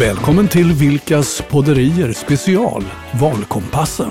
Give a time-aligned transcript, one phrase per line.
[0.00, 2.84] Välkommen till Vilkas podderier special
[3.20, 4.10] Valkompassen.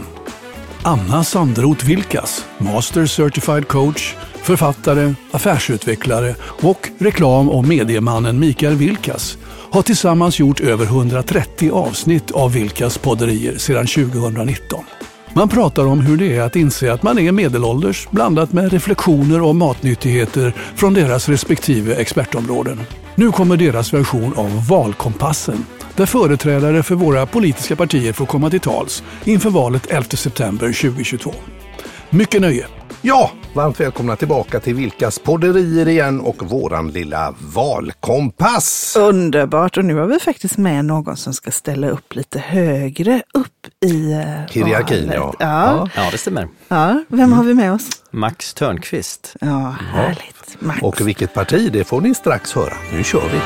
[0.83, 9.37] Anna Sandroth Vilkas, Master Certified Coach, författare, affärsutvecklare och reklam och mediemannen Mikael Vilkas
[9.71, 14.83] har tillsammans gjort över 130 avsnitt av Vilkas podderier sedan 2019.
[15.33, 19.41] Man pratar om hur det är att inse att man är medelålders blandat med reflektioner
[19.41, 22.79] och matnyttigheter från deras respektive expertområden.
[23.15, 28.59] Nu kommer deras version av Valkompassen där företrädare för våra politiska partier får komma till
[28.59, 31.33] tals inför valet 11 september 2022.
[32.09, 32.67] Mycket nöje!
[33.01, 38.95] Ja, varmt välkomna tillbaka till Vilkas podderier igen och våran lilla valkompass.
[38.99, 43.67] Underbart och nu har vi faktiskt med någon som ska ställa upp lite högre upp
[43.85, 44.19] i eh,
[44.51, 45.33] Hierarkin, ja.
[45.39, 45.89] Ja.
[45.95, 46.47] Ja, det stämmer.
[46.67, 47.03] ja.
[47.07, 47.89] Vem har vi med oss?
[48.11, 49.35] Max Törnqvist.
[49.41, 50.57] Ja, härligt.
[50.59, 50.81] Max.
[50.81, 52.73] Och vilket parti, det får ni strax höra.
[52.93, 53.39] Nu kör vi!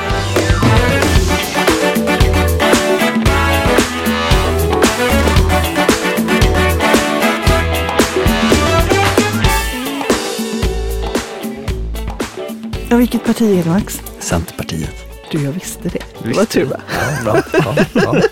[13.00, 14.02] Vilket parti är det Max?
[14.18, 14.94] Centerpartiet.
[15.30, 16.02] Du, jag visste det.
[16.24, 16.80] Visste var tur va?
[17.24, 17.42] Ja, bra.
[17.52, 18.22] Ja, ja.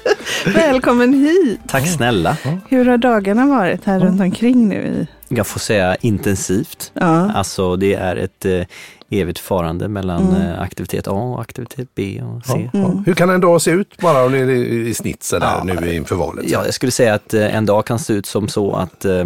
[0.54, 1.60] Välkommen hit!
[1.68, 2.36] Tack snälla.
[2.68, 4.76] Hur har dagarna varit här runt omkring nu?
[4.76, 5.06] I...
[5.34, 6.90] Jag får säga intensivt.
[6.94, 7.32] Ja.
[7.32, 8.62] Alltså det är ett eh,
[9.10, 10.42] evigt farande mellan Mm.
[10.42, 12.70] eh, aktivitet A och aktivitet B och C.
[12.72, 13.02] Ja, ja.
[13.06, 15.74] Hur kan en dag se ut bara om det är i snitt sådär Ja.
[15.80, 16.44] nu inför valet?
[16.48, 19.24] Ja, jag skulle säga att eh, en dag kan se ut som så att eh,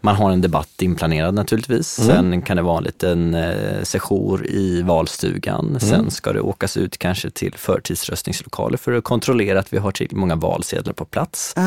[0.00, 1.98] man har en debatt inplanerad naturligtvis.
[1.98, 2.16] Mm.
[2.16, 3.36] Sen kan det vara en liten
[3.82, 5.66] session i valstugan.
[5.66, 5.80] Mm.
[5.80, 10.18] Sen ska det åkas ut kanske till förtidsröstningslokaler för att kontrollera att vi har tillräckligt
[10.18, 11.52] många valsedlar på plats.
[11.56, 11.62] Ah,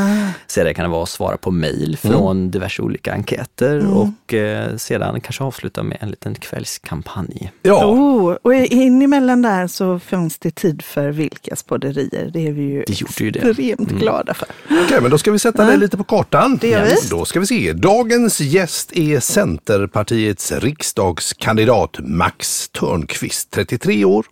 [0.47, 2.15] Sedan kan det vara att svara på mejl Mm.
[2.17, 7.38] från diverse olika enkäter och eh, sedan kanske avsluta med en liten kvällskampanj.
[7.61, 12.29] Ja, Oh, och in emellan där så finns det tid för Vilkas podderier.
[12.33, 13.39] Det är vi ju Det gjorde ju det.
[13.49, 14.47] extremt glada för.
[14.85, 16.57] okej, men då ska vi sätta dig lite på kartan.
[16.61, 16.95] Det gör vi.
[17.09, 17.73] Då ska vi se.
[17.73, 24.25] Dagens gäst är Centerpartiets riksdagskandidat Max Törnqvist, 33 år.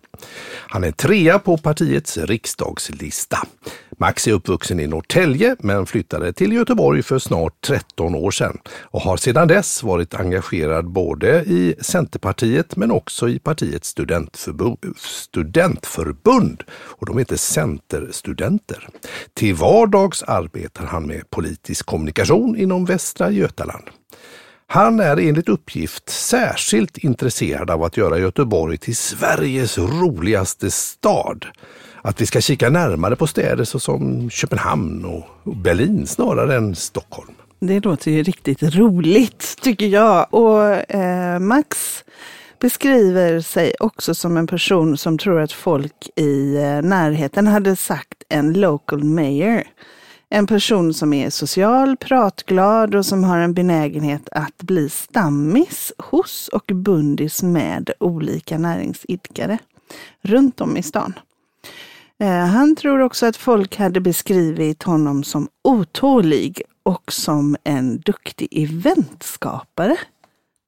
[0.70, 3.38] Han är trea på partiets riksdagslista.
[4.00, 9.02] Max är uppvuxen i Norrtälje men flyttade till Göteborg för snart 13 år sedan och
[9.02, 14.78] har sedan dess varit engagerad både i Centerpartiet men också i partiets studentförbund.
[14.98, 16.64] studentförbund.
[16.72, 18.90] Och de heter Centerstudenter.
[19.34, 23.90] Till vardags arbetar han med politisk kommunikation inom Västra Götaland.
[24.68, 31.46] Han är enligt uppgift särskilt intresserad av att göra Göteborg till Sveriges roligaste stad.
[32.08, 37.34] Att vi ska kika närmare på städer såsom Köpenhamn och Berlin snarare än Stockholm.
[37.60, 40.34] Det låter ju riktigt roligt tycker jag.
[40.34, 42.04] Och eh, Max
[42.60, 48.24] beskriver sig också som en person som tror att folk i eh, närheten hade sagt
[48.30, 49.64] en local mayor.
[50.30, 56.48] En person som är social, pratglad och som har en benägenhet att bli stammis hos
[56.48, 59.58] och bundis med olika näringsidkare
[60.22, 61.14] runt om i stan.
[62.24, 68.48] Eh, Han tror också att folk hade beskrivit honom som otålig och som en duktig
[68.52, 69.96] eventskapare.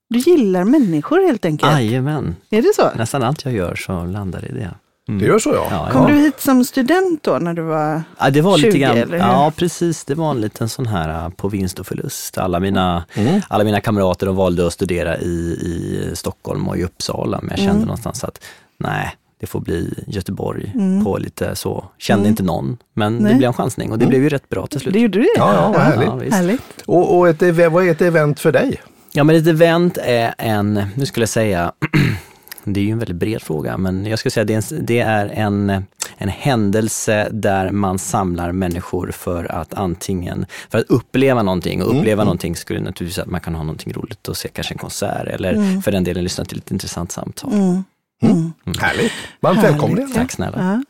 [0.10, 1.72] Du gillar människor helt enkelt.
[1.72, 2.90] Jajamän, Är det så?
[2.98, 4.74] nästan allt jag gör så landar i det.
[5.08, 5.20] Mm.
[5.22, 5.68] Det gör så ja.
[5.72, 6.08] Ja, Kom ja.
[6.08, 8.04] du hit som student då när du var...
[8.20, 9.18] Ja, det var 20 lite grann, eller hur?
[9.26, 12.38] ja precis, det var en liten sån här uh, på vinst och förlust.
[12.38, 13.42] Alla mina, Mm.
[13.50, 17.58] alla mina kamrater de valde att studera i, i Stockholm och i Uppsala, men jag
[17.58, 17.86] kände Mm.
[17.86, 18.44] någonstans att
[18.78, 21.04] nej, det får bli Göteborg Mm.
[21.06, 21.86] på lite så.
[21.98, 22.30] Kände Mm.
[22.30, 23.32] inte någon, men Nej.
[23.32, 24.94] det blev en chansning och det blev ju rätt bra till slut.
[24.94, 25.30] Det gjorde du det?
[25.36, 26.32] Ja, ja, vad härligt.
[26.32, 26.36] Ja.
[26.38, 26.62] Härligt.
[26.86, 28.82] Och, och ett, vad är ett event för dig?
[29.12, 31.72] Ja men ett event är en, nu skulle jag säga,
[32.64, 35.00] det är ju en väldigt bred fråga, men jag skulle säga det är en, det
[35.00, 35.70] är en,
[36.18, 42.24] en händelse där man samlar människor för att antingen, för att uppleva någonting och uppleva
[42.24, 45.82] någonting skulle naturligtvis att man kan ha någonting roligt och se kanske en konsert eller
[45.82, 47.54] för den delen lyssna till ett intressant samtal.
[47.54, 47.84] Mm.
[48.22, 48.54] Mm.
[48.80, 49.12] Härligt.
[49.40, 49.74] Varmt Härligt.
[49.74, 50.12] välkommen igen.
[50.14, 50.58] Tack snälla.
[50.58, 50.84] Ja.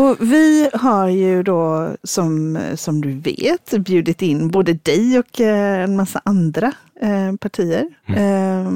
[0.00, 5.84] Och vi har ju då som, som du vet bjudit in både dig och eh,
[5.84, 7.86] en massa andra eh, partier.
[8.06, 8.70] Eh,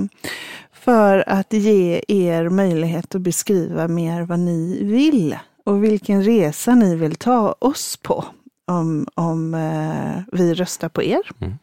[0.73, 6.97] för att ge er möjlighet att beskriva mer vad ni vill och vilken resa ni
[6.97, 8.25] vill ta oss på
[8.67, 11.31] om, om eh, vi röstar på er.
[11.41, 11.59] Mm.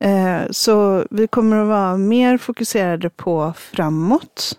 [0.00, 4.58] Eh, så vi kommer att vara mer fokuserade på framåt.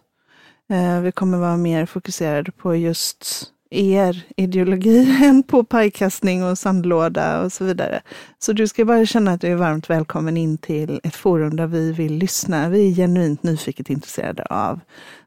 [0.70, 7.42] Eh, vi kommer vara mer fokuserade på just er ideologi än på pajkastning och sandlåda
[7.42, 8.02] och så vidare.
[8.40, 11.68] Så du ska bara känna att du är varmt välkommen in till ett forum där
[11.68, 12.70] vi vill lyssna.
[12.70, 14.80] Vi är genuint nyfiket intresserade av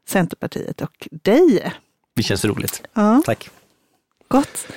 [0.09, 1.73] Centerpartiet och dig.
[2.15, 2.83] Det känns roligt.
[2.93, 3.21] Ja.
[3.25, 3.49] Tack.
[4.27, 4.67] Gott.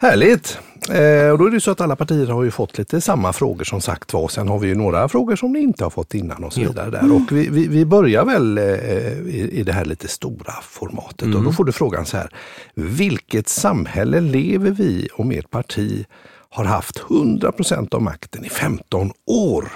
[0.00, 0.58] Härligt!
[0.90, 3.64] Eh, och då är det så att alla partier har ju fått lite samma frågor
[3.64, 4.28] som sagt var.
[4.28, 6.90] Sen har vi ju några frågor som ni inte har fått innan och så vidare.
[6.90, 7.14] Där.
[7.14, 11.34] Och vi, vi, vi börjar väl eh, i, i det här lite stora formatet.
[11.34, 12.30] Och då får du frågan så här.
[12.74, 16.06] Vilket samhälle lever vi i om ert parti
[16.48, 19.72] har haft 100% av makten i 15 år?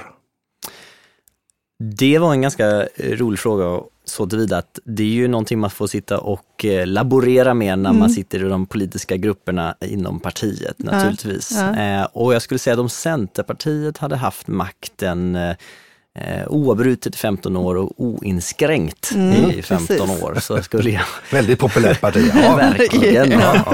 [1.78, 5.86] Det var en ganska rolig fråga så tillvida att det är ju någonting man får
[5.86, 8.00] sitta och eh, laborera med när mm.
[8.00, 11.52] man sitter i de politiska grupperna inom partiet naturligtvis.
[11.52, 12.00] Ja, ja.
[12.00, 17.56] Eh, och jag skulle säga att om Centerpartiet hade haft makten eh, oavbrutet i 15
[17.56, 20.22] år och oinskränkt mm, i 15 precis.
[20.22, 21.02] år så skulle jag...
[21.32, 22.32] Väldigt populärt parti.
[22.34, 23.30] Ja, verkligen.
[23.30, 23.64] Ja.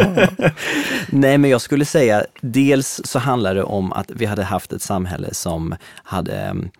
[1.10, 4.82] Nej men jag skulle säga, dels så handlar det om att vi hade haft ett
[4.82, 6.70] samhälle som hade mm,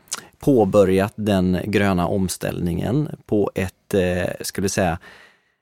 [0.42, 4.98] påbörjat den gröna omställningen på ett, eh, skulle säga,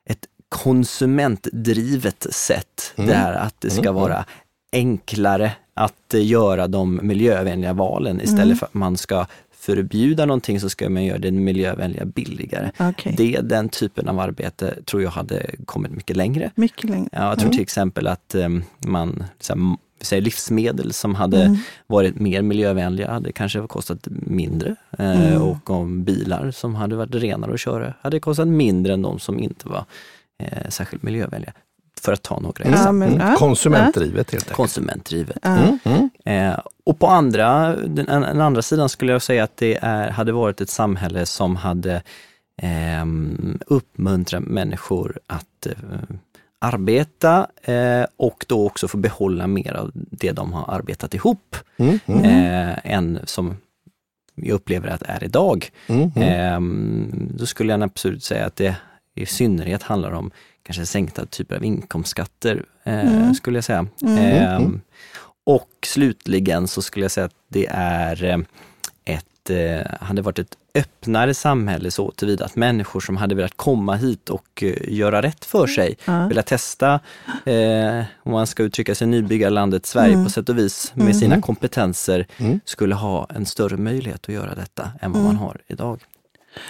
[0.06, 2.92] ett konsumentdrivet sätt.
[2.96, 3.10] Mm.
[3.10, 3.94] Där att det ska mm.
[3.94, 4.24] vara
[4.72, 8.56] enklare att eh, göra de miljövänliga valen istället mm.
[8.56, 12.70] för att man ska förbjuda någonting så ska man göra det miljövänliga billigare.
[12.78, 13.14] Okay.
[13.16, 16.50] Det, den typen av arbete tror jag hade kommit mycket längre.
[16.54, 17.08] Mycket längre.
[17.12, 17.52] Ja, jag tror mm.
[17.52, 21.58] till exempel att um, man så här, säger, livsmedel som hade mm.
[21.86, 24.76] varit mer miljövänliga hade kanske kostat mindre.
[24.98, 25.42] Eh, mm.
[25.42, 29.38] och om bilar som hade varit renare att köra hade kostat mindre än de som
[29.38, 29.84] inte var
[30.38, 31.52] eh, särskilt miljövänliga.
[32.00, 33.08] För att ta några exempel.
[33.08, 33.20] Mm.
[33.20, 33.36] Mm.
[33.36, 34.56] Konsumentdrivet helt enkelt.
[34.56, 35.46] Konsumentdrivet.
[35.46, 35.78] Mm.
[35.84, 36.10] mm.
[36.24, 40.32] Eh, och på andra, den, den, andra sidan skulle jag säga att det är, hade
[40.32, 42.02] varit ett samhälle som hade
[42.62, 43.06] eh,
[43.66, 45.72] uppmuntrat människor att eh,
[46.60, 51.56] arbeta eh, och då också få behålla mer av det de har arbetat ihop.
[51.76, 52.24] Mm, mm.
[52.24, 53.56] Eh, än som
[54.34, 55.70] jag upplever att är idag.
[55.86, 56.60] Mm, eh,
[57.38, 58.76] då skulle jag absolut säga att det
[59.14, 60.30] i synnerhet handlar om
[60.62, 63.34] kanske sänkta typer av inkomstskatter, eh, mm.
[63.34, 63.86] skulle jag säga.
[64.02, 64.18] Mm.
[64.18, 64.80] Ehm,
[65.46, 68.38] och slutligen så skulle jag säga att det är eh,
[69.04, 73.94] ett, eh, hade varit ett öppnare samhälle så tillvida att människor som hade velat komma
[73.94, 76.28] hit och uh, göra rätt för sig, mm.
[76.28, 77.00] velat testa,
[77.44, 80.24] eh, om man ska uttrycka sig, nybyggarlandet Sverige mm.
[80.24, 81.42] på sätt och vis med sina mm.
[81.42, 82.60] kompetenser, mm.
[82.64, 85.42] skulle ha en större möjlighet att göra detta än vad man mm.
[85.42, 86.00] har idag.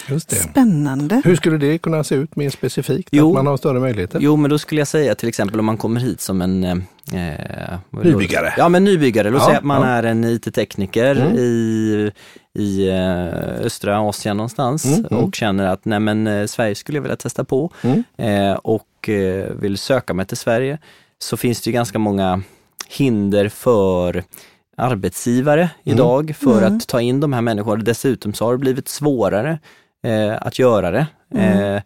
[0.09, 0.35] Just det.
[0.35, 1.21] Spännande.
[1.25, 3.09] Hur skulle det kunna se ut mer specifikt?
[3.11, 4.19] Jo, att man har större möjligheter?
[4.21, 6.71] Jo, men då skulle jag säga till exempel om man kommer hit som en eh,
[6.71, 8.53] eh Nybyggare?
[8.57, 9.29] Ja, men nybyggare.
[9.29, 9.87] Låt ja, säga att man ja.
[9.87, 11.35] är en IT-tekniker mm.
[11.35, 12.11] i,
[12.53, 15.23] i eh, östra Asien någonstans mm, mm.
[15.23, 18.03] och känner att nej men eh, Sverige skulle jag vilja testa på mm.
[18.17, 19.09] eh, och
[19.51, 20.79] vill söka mig till Sverige.
[21.19, 22.41] Så finns det ju ganska många
[22.87, 24.23] hinder för
[24.77, 25.71] arbetsgivare mm.
[25.83, 26.75] idag för mm.
[26.77, 27.83] att ta in de här människorna.
[27.83, 29.59] Dessutom så har det blivit svårare
[30.03, 31.07] eh, att göra det.
[31.33, 31.75] Mm.
[31.75, 31.81] Eh,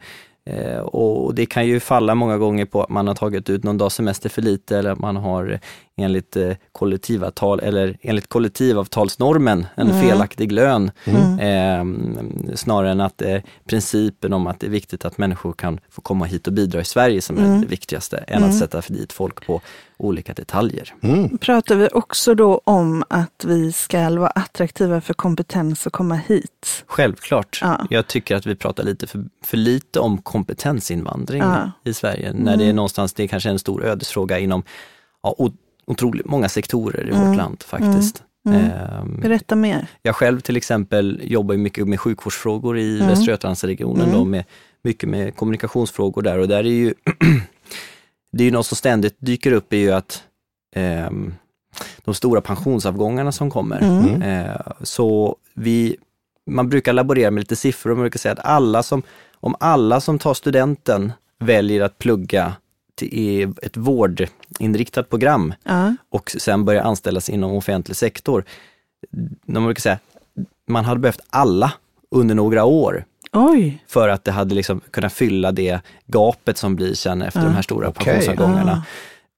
[0.50, 3.78] Eh, och det kan ju falla många gånger på att man har tagit ut någon
[3.78, 5.60] dag semester för lite eller att man har
[5.97, 10.01] enligt eh, kollektivavtal eller enligt kollektivavtalsnormen en mm.
[10.01, 10.92] felaktig lön.
[11.06, 11.39] Mm.
[11.39, 16.01] Eh, snarare än att eh, principen om att det är viktigt att människor kan få
[16.01, 17.51] komma hit och bidra i Sverige som mm.
[17.51, 18.59] är det viktigaste än att mm.
[18.59, 19.62] sätta för dit folk på
[19.97, 20.94] olika detaljer.
[21.01, 21.38] Mm.
[21.38, 26.83] Pratar vi också då om att vi ska vara attraktiva för kompetens att komma hit?
[26.88, 27.59] Självklart.
[27.62, 27.88] Ja.
[27.89, 31.71] Jag tycker att vi pratar lite för, för lite om kompetensinvandring ja.
[31.83, 32.59] i Sverige, när mm.
[32.59, 34.63] det är någonstans, det är kanske en stor ödesfråga inom
[35.24, 35.36] ja,
[35.88, 37.27] otroligt många sektorer i mm.
[37.27, 38.24] vårt land faktiskt.
[38.24, 38.25] Mm.
[38.46, 39.20] Mm.
[39.22, 39.88] Berätta mer.
[40.01, 43.08] Jag själv till exempel jobbar mycket med sjukvårdsfrågor i mm.
[43.08, 44.44] Västra Götalandsregionen, då, med,
[44.84, 46.94] mycket med kommunikationsfrågor där och där är ju
[48.32, 50.24] det är ju något som ständigt dyker upp är ju att
[50.75, 51.10] eh,
[51.98, 53.82] de stora pensionsavgångarna som kommer.
[53.82, 54.22] Mm.
[54.22, 55.98] Eh, så vi,
[56.50, 59.01] man brukar laborera med lite siffror och man brukar säga att alla som,
[59.34, 62.54] om alla som tar studenten väljer att plugga
[62.96, 65.92] till ett vårdinriktat program uh.
[66.10, 68.44] och sen börjar anställas inom offentlig sektor.
[69.46, 70.00] De brukar säga
[70.68, 71.74] man hade behövt alla
[72.12, 73.84] under några år Oj.
[73.88, 77.46] För att det hade liksom kunnat fylla det gapet som blir sen efter uh.
[77.46, 78.06] de här stora okay.
[78.06, 78.72] pensionsavgångarna.
[78.72, 78.82] Uh.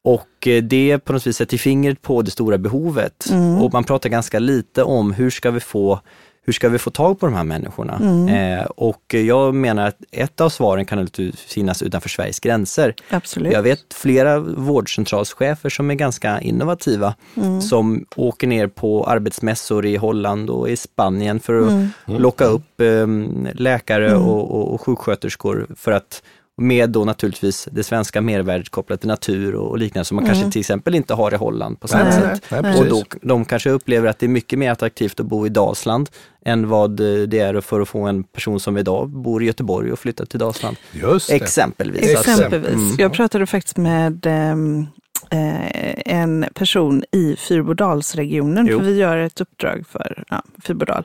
[0.03, 3.29] Och eh, det på något vis sätter fingret på det stora behovet.
[3.29, 3.61] Mm.
[3.61, 5.99] Och man pratar ganska lite om hur ska vi få
[6.47, 7.99] hur ska vi få tag på de här människorna?
[8.01, 8.59] Mm.
[8.59, 12.93] Eh, och jag menar att ett av svaren kan naturligtvis finnas utanför Sveriges gränser.
[13.09, 13.53] Absolut.
[13.53, 17.61] Jag vet flera vårdcentralschefer som är ganska innovativa, mm.
[17.61, 21.91] som åker ner på arbetsmässor i Holland och i Spanien för att mm.
[22.05, 23.07] locka upp eh,
[23.53, 24.21] läkare mm.
[24.21, 26.23] och, och, och sjuksköterskor för att
[26.57, 30.33] med då naturligtvis det svenska mervärdet kopplat till natur och liknande som man mm.
[30.33, 32.41] kanske till exempel inte har i Holland på samma sätt.
[32.49, 35.45] Nej, nej, och då, de kanske upplever att det är mycket mer attraktivt att bo
[35.45, 36.09] i Dalsland
[36.45, 36.91] än vad
[37.27, 40.39] det är för att få en person som idag bor i Göteborg och flytta till
[40.39, 40.77] Dalsland.
[40.91, 42.09] Just Exempelvis.
[42.09, 42.73] Exempelvis.
[42.73, 42.95] Mm.
[42.97, 44.87] Jag pratade faktiskt med um, eh,
[45.29, 48.79] en person i Fyrbodalsregionen, Jo.
[48.79, 51.03] för vi gör ett uppdrag för ja, Fyrbodal.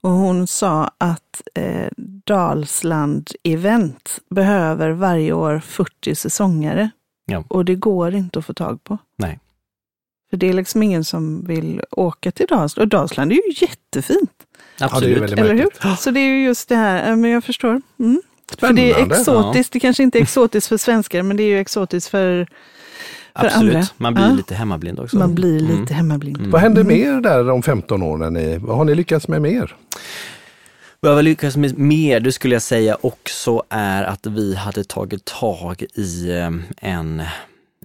[0.00, 1.88] Och hon sa att eh,
[2.26, 6.90] Dalsland Event behöver varje år 40 säsongare.
[7.26, 7.44] Ja.
[7.48, 8.98] Och det går inte att få tag på.
[9.16, 9.38] Nej.
[10.30, 12.84] För det är liksom ingen som vill åka till Dalsland.
[12.84, 14.30] Och Dalsland är ju jättefint,
[14.80, 15.18] Ja, det är Absolut.
[15.22, 15.96] väldigt eller hur?
[15.96, 17.82] Så det är ju just det här, eh, men jag förstår.
[17.98, 18.22] Mm.
[18.58, 21.60] För det är exotiskt, det kanske inte är exotiskt för svenskar, men det är ju
[21.60, 22.46] exotiskt för
[23.46, 23.74] Absolut.
[23.74, 23.86] andra.
[23.96, 24.32] Man blir Ja.
[24.32, 25.16] lite hemmablind också.
[25.18, 25.86] Man blir lite Mm.
[25.94, 26.36] hemmablind.
[26.38, 26.50] Mm.
[26.50, 28.16] Vad händer mer där om 15 år?
[28.18, 29.76] När ni, vad har ni lyckats med mer?
[31.00, 35.24] Vad jag lyckats med mer, det skulle jag säga också är att vi hade tagit
[35.24, 36.50] tag i eh,
[36.90, 37.22] en,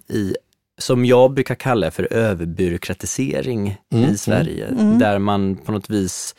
[0.08, 0.34] i,
[0.78, 4.66] som jag brukar kalla för överbyråkratisering Mm, i Sverige.
[4.66, 4.98] mm.
[4.98, 6.34] Där man på något vis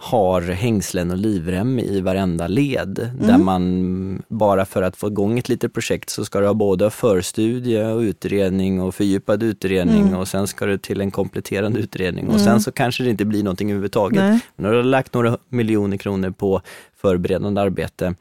[0.00, 3.10] har hängslen och livrem i varenda led.
[3.20, 6.90] Där man bara för att få igång ett litet projekt så ska du ha både
[6.90, 10.14] förstudie och utredning och fördjupad utredning Mm.
[10.16, 13.42] och sen ska du till en kompletterande utredning och sen så kanske det inte blir
[13.42, 14.22] någonting överhuvudtaget.
[14.22, 14.40] Nej.
[14.56, 16.60] Nu har du lagt några miljoner kronor på
[16.96, 18.14] förberedande arbete.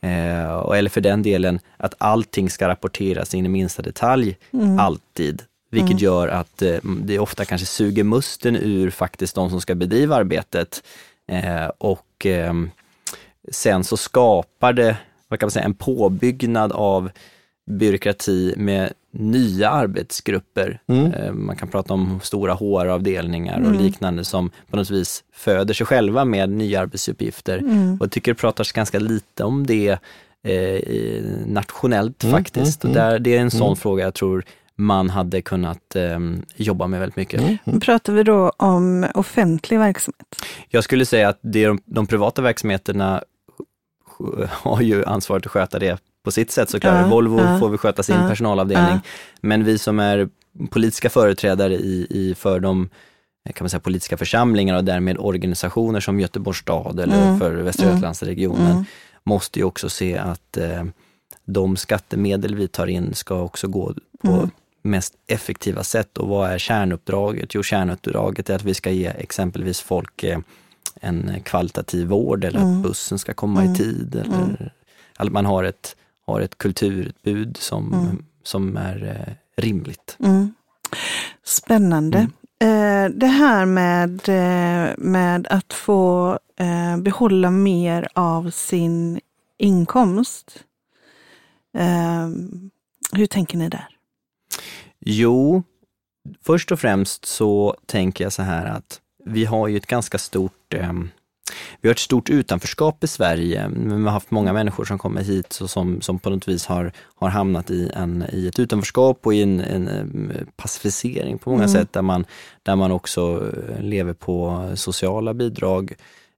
[0.00, 4.78] Eh, eller för den delen att allting ska rapporteras in i minsta detalj, Mm.
[4.78, 5.42] alltid.
[5.70, 10.16] Vilket gör att eh, det ofta kanske suger musten ur faktiskt de som ska bedriva
[10.16, 10.82] arbetet.
[11.32, 12.70] Eh, och ehm,
[13.50, 14.96] sen så skapar det,
[15.28, 17.10] vad kan man säga, en påbyggnad av
[17.66, 20.80] byråkrati med nya arbetsgrupper.
[20.86, 21.12] Mm.
[21.12, 23.82] Eh, Man kan prata om stora HR-avdelningar och Mm.
[23.82, 27.58] liknande som på något vis föder sig själva med nya arbetsuppgifter.
[27.58, 27.94] Mm.
[27.94, 29.98] Och jag tycker det pratas ganska lite om det
[30.42, 32.84] eh, nationellt Mm, faktiskt.
[32.84, 34.44] mm, Och där, det är en sån fråga jag tror
[34.76, 36.18] man hade kunnat eh,
[36.56, 37.40] jobba med väldigt mycket.
[37.66, 37.80] Mm.
[37.80, 40.42] Pratar vi då om offentlig verksamhet?
[40.68, 43.22] Jag skulle säga att det är de, de privata verksamheterna
[44.50, 47.00] har ju ansvaret att sköta det på sitt sätt såklart.
[47.00, 49.00] Ja, Volvo ja, får vi sköta sin ja, personalavdelning.
[49.40, 50.28] Men vi som är
[50.70, 52.88] politiska företrädare i, i för de
[53.54, 57.84] kan man säga, politiska församlingar och därmed organisationer som Göteborgs stad eller Mm, för Västra
[57.84, 58.84] mm, Götalandsregionen Mm.
[59.24, 60.84] måste ju också se att eh,
[61.44, 64.50] de skattemedel vi tar in ska också gå på Mm.
[64.84, 66.18] Mest effektiva sätt.
[66.18, 67.54] Och vad är kärnuppdraget?
[67.54, 70.38] Jo, kärnuppdraget är att vi ska ge exempelvis folk eh,
[71.00, 72.76] en kvalitativ vård eller Mm.
[72.76, 73.72] att bussen ska komma Mm.
[73.72, 74.14] i tid.
[74.14, 74.56] Eller Mm.
[75.16, 78.24] att man har ett, har ett kulturutbud som, Mm.
[78.42, 80.16] som är eh, rimligt.
[80.24, 80.54] Mm.
[81.44, 82.18] Spännande.
[82.18, 82.30] Mm.
[83.04, 84.20] Eh, det här med,
[84.98, 89.20] med att få eh, behålla mer av sin
[89.58, 90.64] inkomst.
[93.12, 93.88] Hur tänker ni där?
[95.04, 95.62] Jo,
[96.42, 100.74] först och främst så tänker jag så här att vi har ju ett ganska stort
[100.74, 100.92] eh,
[101.80, 105.22] vi har ett stort utanförskap i Sverige, men vi har haft många människor som kommer
[105.22, 109.18] hit så som, som på något vis har, har hamnat i, en, i ett utanförskap
[109.26, 109.88] och i en, en
[110.30, 111.72] eh, pacificering på många Mm.
[111.74, 112.24] sätt, där man,
[112.62, 115.94] där man också eh, lever på sociala bidrag.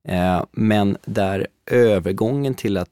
[0.08, 2.88] Eh, men där övergången till att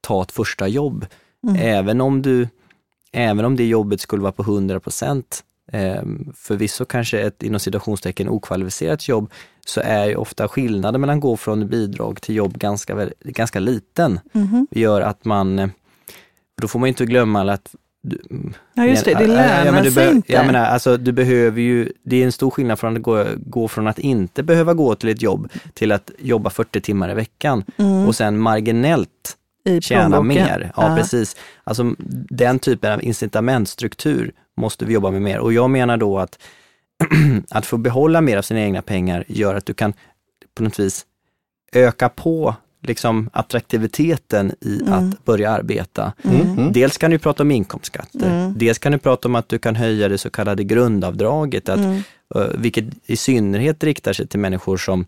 [0.00, 1.06] ta ett första jobb,
[1.48, 1.56] Mm.
[1.60, 2.48] även om du
[3.12, 5.40] Även om det jobbet skulle vara på 100 procent,
[5.72, 6.02] eh,
[6.34, 9.30] förvisso kanske ett inom citationstecken okvalificerat jobb,
[9.66, 14.20] så är ju ofta skillnaden mellan att gå från bidrag till jobb ganska, ganska liten.
[14.32, 14.66] Mhm.
[14.70, 15.70] Det gör att man,
[16.62, 18.22] då får man inte glömma att du-
[18.74, 20.32] Ja just det, det Ja, ja, lönar men du sig inte.
[20.32, 23.68] Jag menar, alltså, du behöver ju, det är en stor skillnad från att gå, gå
[23.68, 27.64] från att inte behöva gå till ett jobb till att jobba 40 timmar i veckan
[27.76, 28.06] Mm.
[28.06, 30.72] och sen marginellt I tjäna mer.
[30.76, 31.36] Ja, precis.
[31.64, 31.94] Alltså,
[32.30, 35.38] den typen av incitamentstruktur måste vi jobba med mer.
[35.38, 36.38] Och jag menar då att,
[37.50, 39.92] att få behålla mer av sina egna pengar gör att du kan
[40.54, 41.06] på något vis
[41.72, 44.92] öka på liksom attraktiviteten i Mm.
[44.92, 46.12] att börja arbeta.
[46.24, 46.40] Mm.
[46.40, 46.72] Mm.
[46.72, 48.58] Dels kan du prata om inkomstskatter, Mm.
[48.58, 52.02] dels kan du prata om att du kan höja det så kallade grundavdraget, att, Mm.
[52.34, 55.06] eh, vilket i synnerhet riktar sig till människor som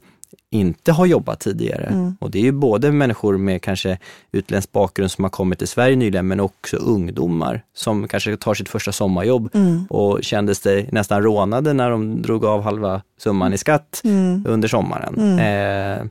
[0.51, 1.85] inte har jobbat tidigare.
[1.87, 2.17] Mm.
[2.21, 3.99] Och det är ju både människor med kanske
[4.33, 8.69] utländsk bakgrund som har kommit till Sverige nyligen, men också ungdomar som kanske tar sitt
[8.69, 9.87] första sommarjobb Mm.
[9.91, 14.45] och kände sig nästan rånade när de drog av halva summan i skatt Mm.
[14.49, 15.15] under sommaren.
[15.19, 15.39] Mm.
[15.39, 16.07] Eh,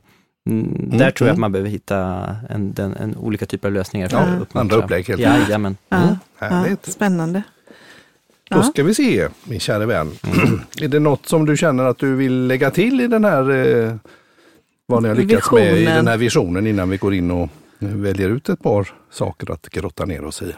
[0.48, 4.08] mm, där tror jag att man behöver hitta en, den, en olika typer av lösningar.
[4.08, 5.48] för Ja, att andra upplägg helt enkelt.
[5.48, 6.92] Ja, Mm, ja, härligt.
[6.92, 7.42] spännande.
[8.54, 10.10] Då ska vi se, min kära vän.
[10.80, 13.94] är det något som du känner att du vill lägga till i den här, eh,
[14.86, 15.96] vad ni har lyckats med i Visionen.
[15.96, 20.04] den här visionen innan vi går in och väljer ut ett par saker att grotta
[20.04, 20.54] ner oss i?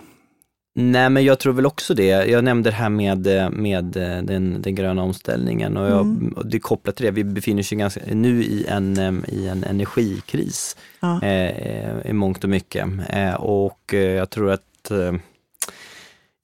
[0.76, 2.06] Nej, men jag tror väl också det.
[2.06, 6.28] Jag nämnde det här med, eh, med eh, den, den gröna omställningen och, jag, Mm.
[6.36, 7.10] och det är kopplat till det.
[7.10, 11.22] Vi befinner oss ganska, nu i en, i en energikris Ja.
[11.22, 12.86] eh, i mångt och mycket.
[13.10, 15.12] Eh, och eh, jag tror att eh,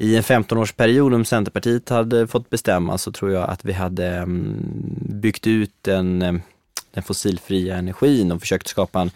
[0.00, 4.56] i en 15-årsperiod, om Centerpartiet hade fått bestämma, så tror jag att vi hade mm,
[5.20, 6.42] byggt ut den, mm,
[6.94, 9.10] den fossilfria energin och försökt skapa en,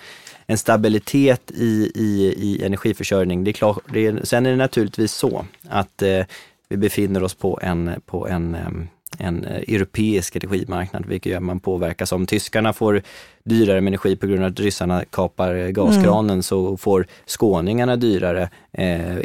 [0.47, 3.45] en stabilitet i, i, i energiförsörjning.
[3.45, 6.25] Det är klart, det är, sen är det naturligtvis så att eh,
[6.69, 8.89] vi befinner oss på en, på en mm,
[9.19, 12.13] en eh, europeisk energimarknad, vilket gör att man påverkas.
[12.13, 13.03] Om tyskarna får
[13.45, 18.49] dyrare med energi på grund av att ryssarna kapar eh, gaskranen så får skåningarna dyrare
[18.73, 19.17] eh,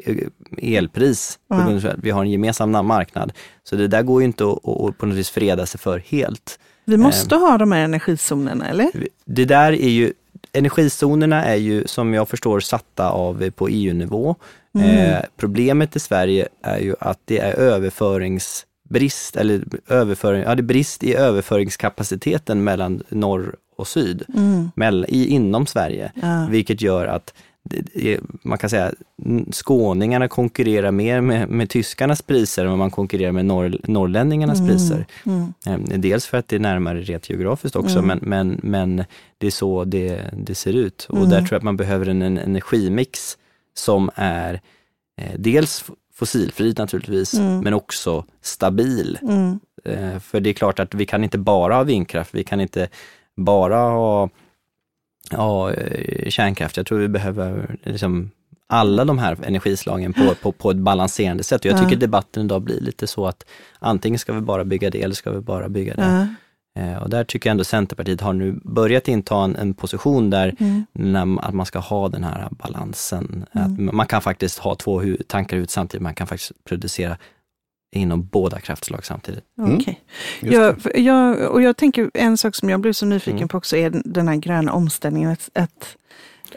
[0.57, 1.39] elpris.
[1.47, 3.31] På grund av att vi har en gemensam marknad.
[3.63, 6.59] Så det där går ju inte att, att på något vis freda sig för helt.
[6.85, 8.91] Vi måste ha de här energizonerna, eller?
[9.25, 10.13] Det där är ju,
[10.53, 14.35] energizonerna är ju som jag förstår satta av på EU-nivå.
[14.79, 17.53] Eh, problemet i Sverige är ju att det är
[18.89, 24.23] överföringsbrist, eller överföring, ja, det brist i överföringskapaciteten mellan norr och syd,
[24.75, 26.11] mell, i, inom Sverige.
[26.21, 26.47] Ja.
[26.49, 27.33] Vilket gör att
[28.43, 28.91] man kan säga
[29.51, 35.05] skåningarna konkurrerar mer med, med tyskarnas priser än vad man konkurrerar med norr, norrlänningarnas priser.
[35.65, 39.03] Eh, Dels för att det är närmare rent geografiskt också, men, men, men
[39.37, 41.07] det är så det, det ser ut.
[41.09, 43.37] Och där tror jag att man behöver en, en energimix
[43.73, 44.61] som är
[45.17, 45.85] eh, dels
[46.19, 47.33] fossilfri naturligtvis,
[47.63, 49.17] men också stabil.
[49.85, 52.87] Eh, för det är klart att vi kan inte bara ha vindkraft, vi kan inte
[53.35, 54.29] bara ha,
[55.31, 56.77] ha eh, kärnkraft.
[56.77, 58.31] Jag tror vi behöver liksom
[58.67, 61.65] alla de här energislagen på, på, på ett balanserande sätt.
[61.65, 63.45] Och jag tycker debatten idag blir lite så att
[63.79, 66.01] antingen ska vi bara bygga det eller ska vi bara bygga det.
[66.01, 66.27] Ja.
[66.79, 70.55] Eh, Och där tycker jag ändå Centerpartiet har nu börjat inta en, en position där
[70.93, 73.45] när, m- att man ska ha den här balansen.
[73.51, 77.17] Att man kan faktiskt ha två hu- tankar ut samtidigt, man kan faktiskt producera
[77.95, 79.43] inom båda kraftslag samtidigt.
[79.57, 80.01] Okej.
[80.41, 83.47] Just Jag, för- jag, och jag tänker en sak som jag blev så nyfiken Mm.
[83.47, 85.31] på också är den- här gröna omställningen.
[85.31, 85.95] Att, att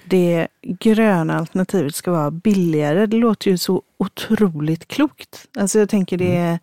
[0.04, 3.06] det gröna alternativet ska vara billigare.
[3.06, 5.48] Det låter ju så otroligt klokt.
[5.58, 6.58] Alltså jag tänker det, Mm.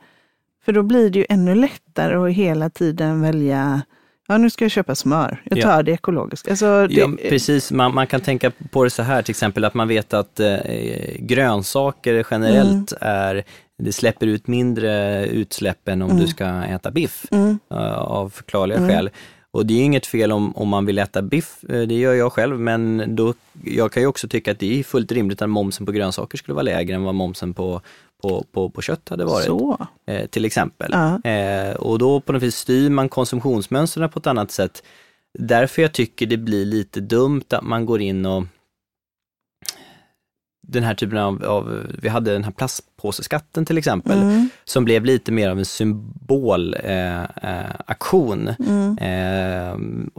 [0.65, 3.81] För då blir det ju ännu lättare att hela tiden välja
[4.31, 5.41] Ja, nu ska jag köpa smör.
[5.43, 5.63] Jag Ja.
[5.65, 6.49] tar det ekologiskt.
[6.49, 9.73] Alltså, det, Ja, precis, man, man kan tänka på det så här till exempel att
[9.73, 10.57] man vet att eh,
[11.19, 13.43] grönsaker generellt är,
[13.77, 17.25] det släpper ut mindre utsläpp än om du ska äta biff
[17.71, 19.09] eh, av förklarliga skäl.
[19.51, 22.33] Och det är inget fel om, om man vill äta biff, eh, det gör jag
[22.33, 23.33] själv, men då,
[23.63, 26.55] jag kan ju också tycka att det är fullt rimligt att momsen på grönsaker skulle
[26.55, 27.81] vara lägre än vad momsen på,
[28.21, 29.45] på, på, på kött hade varit.
[30.05, 30.91] Eh, till exempel.
[30.91, 31.29] Ja.
[31.29, 34.83] Eh, och då på något vis styr man konsumtionsmönstren på ett annat sätt.
[35.39, 38.43] Därför jag tycker det blir lite dumt att man går in och
[40.71, 44.49] den här typen av, av vi hade den här plastpåseskatten till exempel, Mm.
[44.65, 46.73] som blev lite mer av en symbolaktion.
[46.83, 48.47] Eh, eh, aktion.
[48.99, 49.77] eh,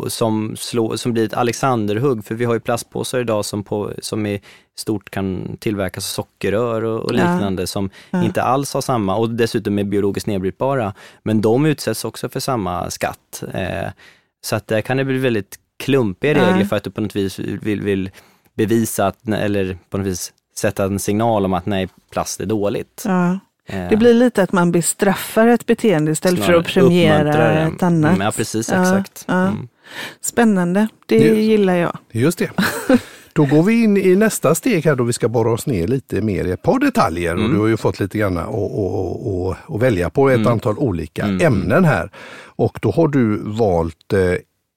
[0.08, 4.26] som, slå, som blir ett Alexanderhugg, för vi har ju plastpåsar idag som, på, som
[4.26, 4.40] i
[4.78, 7.16] stort kan tillverkas av sockerrör och, och Ja.
[7.32, 10.94] liknande som inte alls har samma, och dessutom är biologiskt nedbrytbara.
[11.22, 13.42] Men de utsätts också för samma skatt.
[13.54, 13.88] Eh,
[14.44, 16.46] så att där kan det bli väldigt klumpiga Ja.
[16.50, 18.10] regler för att du på något vis vill, vill
[18.54, 23.02] bevisa att, eller på något vis sätta en signal om att nej, plast är dåligt.
[23.06, 23.38] Ja.
[23.66, 27.82] Eh, Det blir lite att man bestraffar ett beteende istället för snarare att premiera ett
[27.82, 28.10] annat.
[28.10, 29.24] Mm, ja, precis, Ja, exakt.
[29.28, 29.46] ja.
[29.46, 29.68] Mm.
[30.20, 31.36] Spännande, det Just.
[31.40, 31.98] gillar jag.
[32.12, 32.50] Just det.
[33.32, 36.20] Då går vi in i nästa steg här då vi ska borra oss ner lite
[36.20, 37.34] mer i ett par detaljer.
[37.44, 40.78] Och du har ju fått lite grann att och, och, och välja på ett antal
[40.78, 42.10] olika ämnen här.
[42.44, 44.18] Och då har du valt eh,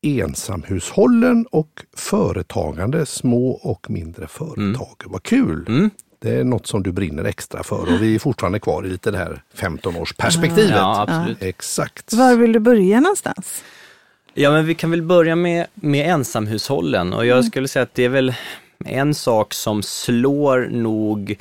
[0.03, 5.03] ensamhushållen och företagande, små och mindre företag.
[5.05, 5.65] Vad kul!
[5.67, 5.89] Mm.
[6.19, 9.11] Det är något som du brinner extra för och vi är fortfarande kvar i lite
[9.11, 10.77] det här 15-årsperspektivet.
[10.77, 11.43] Ja, absolut.
[11.43, 12.13] Exakt.
[12.13, 13.63] Var vill du börja någonstans?
[14.33, 18.05] Ja, men vi kan väl börja med, med ensamhushållen och jag skulle säga att det
[18.05, 18.33] är väl
[18.85, 21.35] en sak som slår nog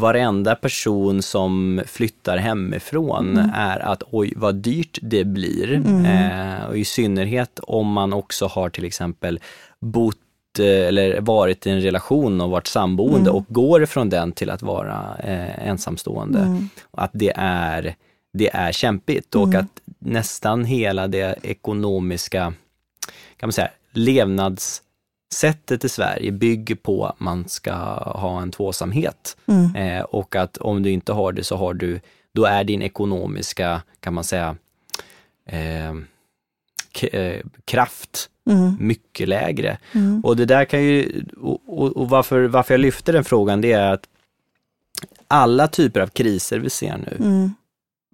[0.00, 5.82] varenda person som flyttar hemifrån är att oj vad dyrt det blir.
[6.06, 9.40] Eh, och i synnerhet om man också har till exempel
[9.80, 10.16] bott
[10.58, 14.62] eh, eller varit i en relation och varit samboende och går ifrån den till att
[14.62, 16.38] vara eh, ensamstående.
[16.90, 17.94] Att det är,
[18.32, 22.52] det är kämpigt och att nästan hela det ekonomiska
[23.36, 23.70] kan man säga,
[25.34, 29.36] levnadssättet i Sverige bygger på att man ska ha en tvåsamhet.
[29.76, 32.00] Eh, och att om du inte har det så har du,
[32.34, 34.56] då är din ekonomiska, kan man säga,
[35.46, 35.90] eh,
[37.12, 38.30] eh, kraft
[38.78, 39.78] mycket lägre.
[40.22, 43.72] Och det där kan ju, och, och, och varför, varför jag lyfter den frågan, det
[43.72, 44.08] är att
[45.28, 47.50] alla typer av kriser vi ser nu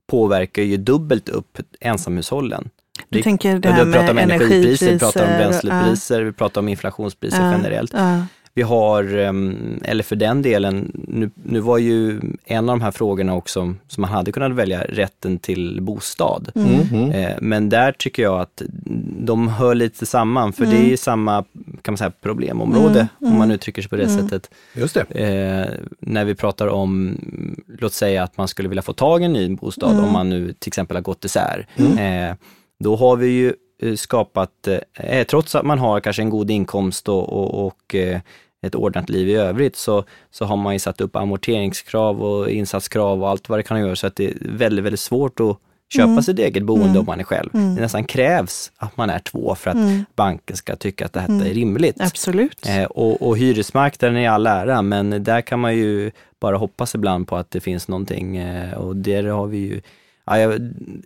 [0.07, 2.71] påverkar ju dubbelt upp ensamhushållen.
[3.09, 6.23] Du Vi- tänker det Ja, här vi pratar med om energipriser, vi pratar om bränslepriser,
[6.23, 7.93] vi pratar om inflationspriser ja, generellt.
[7.95, 8.23] ja.
[8.55, 12.91] vi har, ehm, eller för den delen, nu, nu var ju en av de här
[12.91, 16.51] frågorna också som man hade kunnat välja, rätten till bostad.
[16.55, 17.11] Mm.
[17.11, 18.63] Eh, Men där tycker jag att
[19.21, 21.45] de hör lite samman, för det är ju samma
[21.83, 24.51] kan man säga, problemområde, om man uttrycker sig på det sättet.
[24.75, 25.01] Just det.
[25.21, 25.67] Eh,
[26.01, 27.17] när vi pratar om,
[27.79, 30.53] låt säga att man skulle vilja få tag i en ny bostad, om man nu
[30.59, 31.67] till exempel har gått isär.
[31.79, 32.35] Eh,
[32.81, 37.09] då har vi ju eh, skapat, eh, trots att man har kanske en god inkomst
[37.09, 38.21] och, och, och eh,
[38.63, 43.23] ett ordnat liv i övrigt, så, så har man ju satt upp amorteringskrav och insatskrav
[43.23, 45.59] och allt vad det kan göra, så att det är väldigt, väldigt svårt att
[45.93, 47.51] köpa sitt eget boende om man är själv.
[47.53, 49.77] Det nästan krävs att man är två för att
[50.17, 52.01] banken ska tycka att detta är rimligt.
[52.01, 52.67] Absolut.
[52.67, 57.29] Eh, och, och hyresmarknaden är all ära, men där kan man ju bara hoppas ibland
[57.29, 59.81] på att det finns någonting eh, och där har vi ju
[60.25, 60.61] Ja, jag,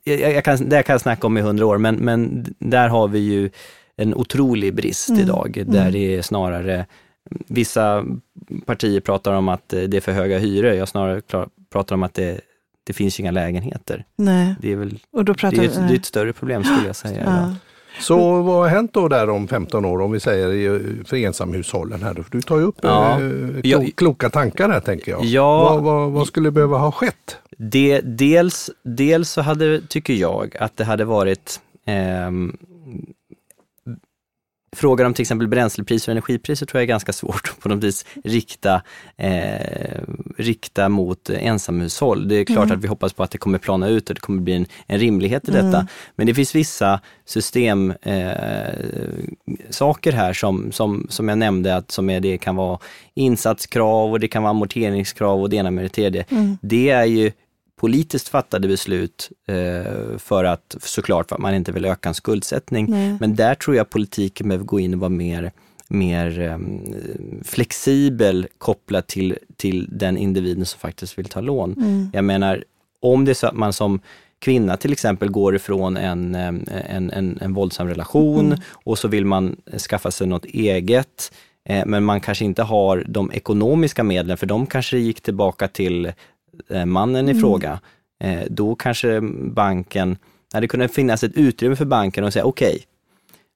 [0.05, 3.19] jag, kan, det kan jag snacka om i hundra år, men, men där har vi
[3.19, 3.51] ju
[3.97, 6.87] en otrolig brist idag, där det är snarare
[7.31, 8.05] Vissa
[8.67, 11.23] partier pratar om att eh, det är för höga hyror, jag snarare
[11.73, 12.41] pratar om att det,
[12.85, 14.05] det finns inga lägenheter.
[14.17, 14.55] Nej.
[14.61, 16.87] Det är väl Och då det pratar är ett, det är ett större problem skulle
[16.87, 17.23] jag säga.
[17.25, 17.55] ja.
[18.01, 22.25] Så vad har hänt då där om 15 år om vi säger för ensamhushållen här?
[22.31, 23.13] Du tar ju upp Ja.
[23.13, 23.19] eh,
[23.63, 25.25] klo- kloka tankar här tänker jag.
[25.25, 25.65] Ja.
[25.65, 27.37] Vad, vad, vad skulle behöva ha skett?
[27.59, 32.57] Det, dels, dels så hade, tycker jag, att det hade varit ehm,
[34.75, 37.85] Frågan om till exempel bränslepriser och energipriser tror jag är ganska svårt att på något
[37.85, 38.83] vis rikta,
[39.17, 40.01] eh,
[40.37, 42.29] rikta mot ensamhushåll.
[42.29, 44.43] Det är klart att vi hoppas på att det kommer plana ut och det kommer
[44.43, 45.87] bli en, en rimlighet i detta.
[46.17, 52.11] Men det finns vissa systemsaker eh, saker här som, som, som jag nämnde, att som
[52.11, 52.79] är, det kan vara
[53.15, 56.25] insatskrav och det kan vara amorteringskrav och det ena med det tredje.
[56.61, 57.33] Det är ju
[57.85, 62.87] politiskt fattade beslut eh, för att såklart för att man inte vill öka en skuldsättning.
[62.91, 63.17] Nej.
[63.21, 65.53] Men där tror jag politiken behöver gå in och vara mer,
[65.89, 66.59] mer eh,
[67.45, 71.75] flexibel kopplat till, till den individen som faktiskt vill ta lån.
[72.13, 72.65] Jag menar,
[73.01, 74.01] om det är så att man som
[74.39, 76.49] kvinna till exempel går ifrån en, eh,
[76.97, 79.57] en, en, en våldsam relation och så vill man
[79.91, 81.33] skaffa sig något eget,
[81.69, 86.13] eh, men man kanske inte har de ekonomiska medlen, för de kanske gick tillbaka till
[86.87, 87.81] mannen i fråga.
[88.25, 89.21] Eh, då kanske
[89.55, 90.17] banken,
[90.55, 92.83] när det kunde finnas ett utrymme för banken att säga okej,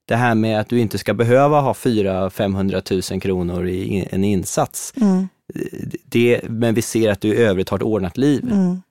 [0.09, 4.93] det här med att du inte ska behöva ha 400-500 000 kronor i en insats,
[4.97, 5.29] Mm.
[6.05, 8.45] det, men vi ser att du i övrigt har ett ordnat liv.
[8.53, 8.83] Mm.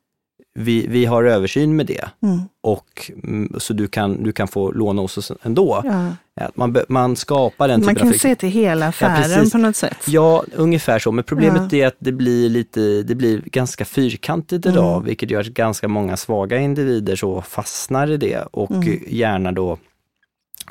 [0.60, 2.39] Vi, vi har översyn med det Mm.
[2.63, 5.82] och mm, så du kan, du kan få låna hos oss ändå.
[5.86, 6.50] Ja.
[6.56, 9.52] Man, man skapar den Man kan se till hela affären precis.
[9.52, 9.98] på något sätt.
[10.08, 11.12] Ja, ungefär så.
[11.12, 15.06] Men problemet är att det blir lite, det blir ganska fyrkantigt idag, Mm.
[15.06, 19.00] vilket gör att ganska många svaga individer så fastnar i det och Mm.
[19.08, 19.78] gärna då,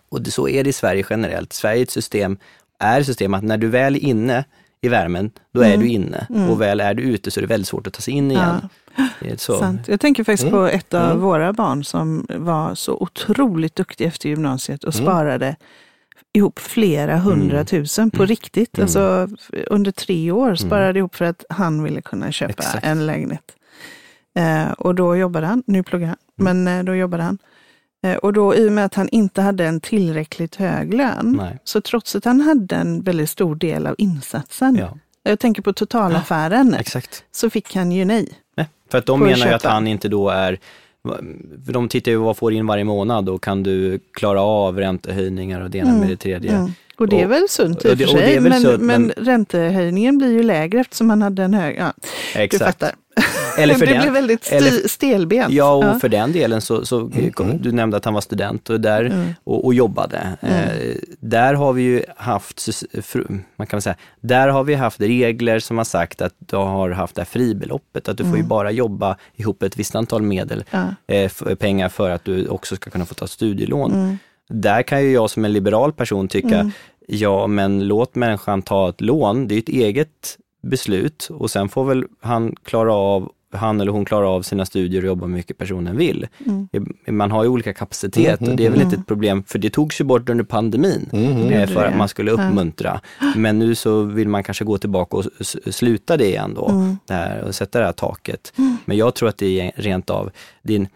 [0.08, 1.52] och det, så är det i Sverige generellt.
[1.52, 2.38] Sveriges system
[2.78, 4.44] är system att när du väl är inne
[4.80, 6.26] i värmen, då är du inne.
[6.50, 8.68] Och väl är du ute så är det väldigt svårt att ta sig in igen.
[9.38, 9.88] Sant.
[9.88, 11.20] Jag tänker faktiskt på ett av Mm.
[11.20, 15.04] våra barn som var så otroligt duktig efter gymnasiet och Mm.
[15.06, 15.56] sparade
[16.32, 18.78] ihop flera hundratusen på riktigt.
[18.78, 19.28] Alltså
[19.66, 22.86] under tre år sparade ihop för att han ville kunna köpa Exakt.
[22.86, 23.52] en lägenhet.
[24.38, 27.38] Eh, och då jobbade han, nu pluggar han, men eh, då jobbade han.
[28.04, 31.58] Eh, och då i och med att han inte hade en tillräckligt hög lön, Nej.
[31.64, 35.72] så trots att han hade en väldigt stor del av insatsen, Ja, jag tänker på
[35.72, 37.24] totalaffären, exakt.
[37.32, 38.32] så fick han ju nej.
[38.90, 40.58] För att de du menar ju att han inte då är
[41.66, 45.60] för de tittar ju vad får in varje månad och kan du klara av räntehöjningar
[45.60, 46.52] och det ena med det tredje.
[46.52, 46.72] Mm.
[46.96, 50.42] Och det är väl sunt i och för sig, men, men men- räntehöjningen blir ju
[50.42, 51.76] lägre eftersom man hade en hög...
[51.78, 51.92] Ja,
[52.34, 52.64] du Exakt.
[52.64, 52.94] fattar.
[53.58, 55.52] Eller för det den- blir väldigt sti- eller- stelbent.
[55.52, 57.62] Ja, och för den delen så, så Mm.
[57.62, 59.28] du nämnde att han var student och, där, Mm.
[59.44, 60.36] och, och jobbade.
[60.40, 62.68] Eh, där har vi ju haft,
[63.56, 67.14] man kan säga, där har vi haft regler som har sagt att du har haft
[67.14, 70.86] det här fribeloppet, att du får ju bara jobba ihop ett visst antal medel, Mm.
[71.06, 71.14] Ja.
[71.14, 73.92] eh, för, pengar för att du också ska kunna få ta studielån.
[73.92, 74.18] Mm.
[74.48, 76.70] Där kan ju jag som en liberal person tycka,
[77.08, 81.84] ja men låt människan ta ett lån, det är ett eget beslut och sen får
[81.84, 85.96] väl han klara av han eller hon klarar av sina studier och jobbar mycket personen
[85.96, 86.26] vill.
[87.08, 90.00] Man har ju olika kapacitet och det är väl inte ett problem, för det togs
[90.00, 91.10] ju bort under pandemin
[91.52, 93.00] eh, för att man skulle uppmuntra.
[93.36, 95.24] Men nu så vill man kanske gå tillbaka och
[95.70, 98.52] sluta det igen då, där, och sätta det här taket.
[98.84, 100.30] Men jag tror att det är rent av,
[100.62, 100.88] det är en,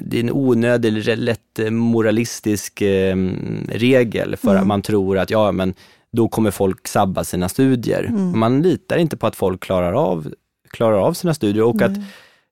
[0.00, 3.16] det är en onödig, eller lätt eh, moralistisk eh,
[3.68, 5.74] regel för att man tror att ja, men
[6.14, 8.08] då kommer folk sabba sina studier.
[8.34, 10.34] Man litar inte på att folk klarar av,
[10.70, 11.92] klarar av sina studier och att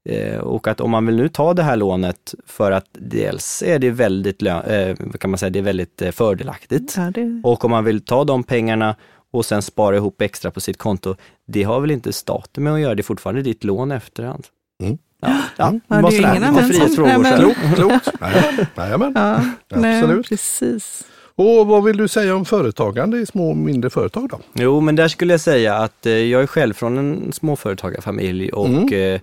[0.04, 3.78] Eh, och att om man vill nu ta det här lånet för att dels är
[3.78, 6.94] det väldigt, eh, kan man säga, det är väldigt eh, fördelaktigt.
[6.96, 8.96] Ja, det, Och om man vill ta de pengarna
[9.32, 11.14] och sen spara ihop extra på sitt konto.
[11.46, 14.44] Det har väl inte staten med att göra, det är fortfarande ditt lån efterhand.
[14.82, 14.98] Mm.
[15.20, 17.08] Ja, ja, Ja, det är bara sådär, ingen lite annan som- frihetsfrågor.
[17.10, 17.38] Nej, men-.
[17.40, 18.08] Klokt, klokt.
[18.20, 19.12] Nej, Jajamän.
[19.16, 19.44] Ja,
[19.76, 20.28] nej, Absolut.
[20.28, 21.04] precis.
[21.34, 24.40] Och vad vill du säga om företagande i små och mindre företag då?
[24.54, 28.66] Jo, men där skulle jag säga att eh, jag är själv från en småföretagarfamilj och
[28.68, 29.20] Mm.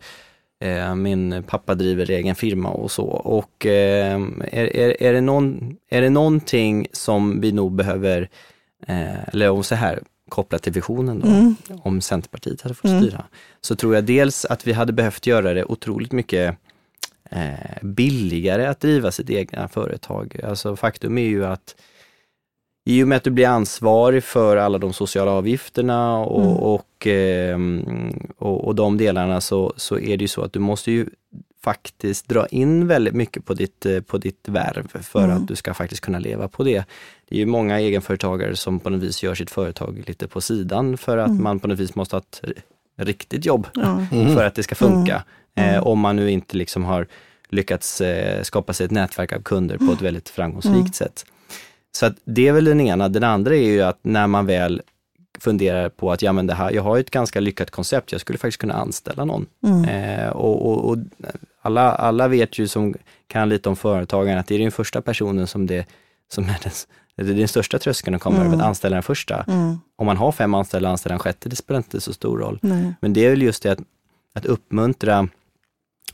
[0.62, 3.06] eh, eh, min pappa driver egen firma och så.
[3.08, 8.30] Och eh, är, är, är, det någon, är det någonting som vi nog behöver,
[8.88, 11.56] eh, eller om så här, kopplat till visionen då, Mm.
[11.84, 13.02] om Centerpartiet hade fått Mm.
[13.04, 13.24] styra,
[13.62, 16.56] så tror jag dels att vi hade behövt göra det otroligt mycket
[17.82, 20.40] billigare att driva sitt egna företag.
[20.44, 21.76] Alltså faktum är ju att
[22.90, 26.56] i och med att du blir ansvarig för alla de sociala avgifterna och, Mm.
[26.58, 30.92] och, ehm, och, och de delarna så, så är det ju så att du måste
[30.92, 31.06] ju
[31.64, 35.38] faktiskt dra in väldigt mycket på ditt, eh, på ditt värv för Mm.
[35.38, 36.84] att du ska faktiskt kunna leva på det.
[37.30, 40.98] Det är ju många egenföretagare som på något vis gör sitt företag lite på sidan
[40.98, 41.44] för att Mm.
[41.44, 42.42] man på något vis måste ha ett
[42.98, 44.06] riktigt jobb Ja.
[44.12, 44.36] Mm.
[44.36, 45.24] för att det ska funka.
[45.56, 45.76] Mm.
[45.76, 47.08] Eh, om man nu inte liksom har
[47.50, 50.92] lyckats eh, skapa sig ett nätverk av kunder på ett väldigt framgångsrikt Mm.
[50.94, 51.26] sätt.
[51.92, 53.10] Så att det är väl den ena.
[53.10, 54.82] Den andra är ju att när man väl
[55.40, 58.40] funderar på att ja, men det här, jag har ett ganska lyckat koncept, jag skulle
[58.40, 59.46] faktiskt kunna anställa någon.
[59.64, 59.86] Mm.
[59.86, 60.98] Eh, och, och, och
[61.62, 62.96] alla, alla vet ju som
[63.28, 65.86] kan lite om företagaren att det är den första personen som det
[66.32, 66.72] som är den,
[67.16, 68.48] det är den största tröskeln att komma Mm.
[68.48, 69.44] över, att anställa den första.
[69.48, 69.78] Mm.
[69.96, 72.60] Om man har fem anställda, anställa en sjätte, det spelar inte så stor roll.
[72.62, 72.94] Nej.
[73.02, 73.80] Men det är väl just det att,
[74.34, 75.28] att uppmuntra,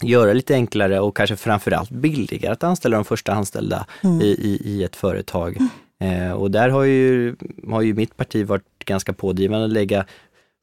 [0.01, 4.21] göra lite enklare och kanske framförallt billigare att anställa de första anställda Mm.
[4.21, 5.57] i, i, i ett företag.
[5.99, 7.35] Eh, och där har ju,
[7.69, 10.05] har ju mitt parti varit ganska pådrivande att lägga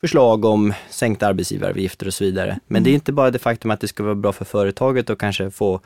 [0.00, 2.60] förslag om sänkta arbetsgivaravgifter och så vidare.
[2.66, 2.84] Men Mm.
[2.84, 5.50] det är inte bara det faktum att det ska vara bra för företaget och kanske
[5.50, 5.80] få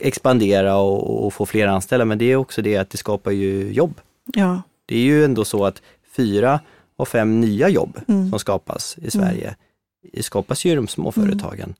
[0.00, 3.72] expandera och, och få fler anställda, men det är också det att det skapar ju
[3.72, 4.00] jobb.
[4.34, 4.62] Ja.
[4.86, 5.82] Det är ju ändå så att
[6.16, 6.60] fyra
[6.96, 8.30] av fem nya jobb Mm.
[8.30, 9.56] som skapas i Sverige
[10.20, 11.74] skapas ju i de små företagen.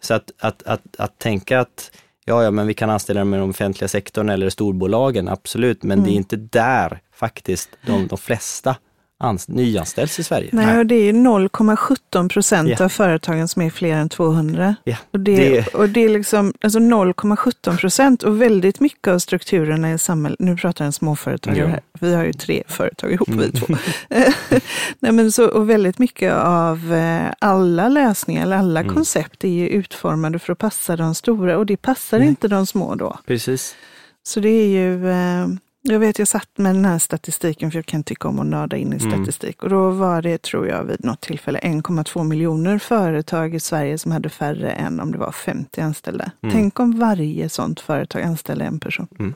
[0.00, 0.06] Mm.
[0.06, 1.90] Så att, att, att, att tänka att
[2.24, 5.98] ja, ja, men vi kan anställa dem i den offentliga sektorn eller storbolagen, absolut, men
[5.98, 6.16] det är Mm.
[6.16, 8.76] inte där faktiskt de, de flesta
[9.20, 10.48] ans- nyanställs i Sverige.
[10.52, 12.84] Nej, och det är ju 0,17 procent Ja.
[12.84, 14.74] av företagen som är fler än 200.
[14.84, 19.18] Ja, Och det, det- och det är liksom alltså 0,17 procent och väldigt mycket av
[19.18, 23.34] strukturerna i samhället, nu pratar en småföretagare här, vi har ju tre företag ihop vi
[23.34, 23.52] Mm.
[23.52, 23.66] två.
[24.98, 28.94] Nej, men så, och väldigt mycket av eh, alla lösningar, eller alla Mm.
[28.94, 32.28] koncept är ju utformade för att passa de stora och det passar Nej.
[32.28, 33.18] inte de små då.
[33.26, 33.74] Precis.
[34.22, 35.46] Så det är ju, eh,
[35.82, 38.76] jag vet jag satt med den här statistiken för jag kan tycka om att nörda
[38.76, 39.10] in i Mm.
[39.10, 39.62] statistik.
[39.62, 44.12] Och då var det, tror jag, vid något tillfälle 1,2 miljoner företag i Sverige som
[44.12, 46.30] hade färre än om det var 50 anställda.
[46.42, 46.54] Mm.
[46.54, 49.34] Tänk om varje sånt företag anställde en person.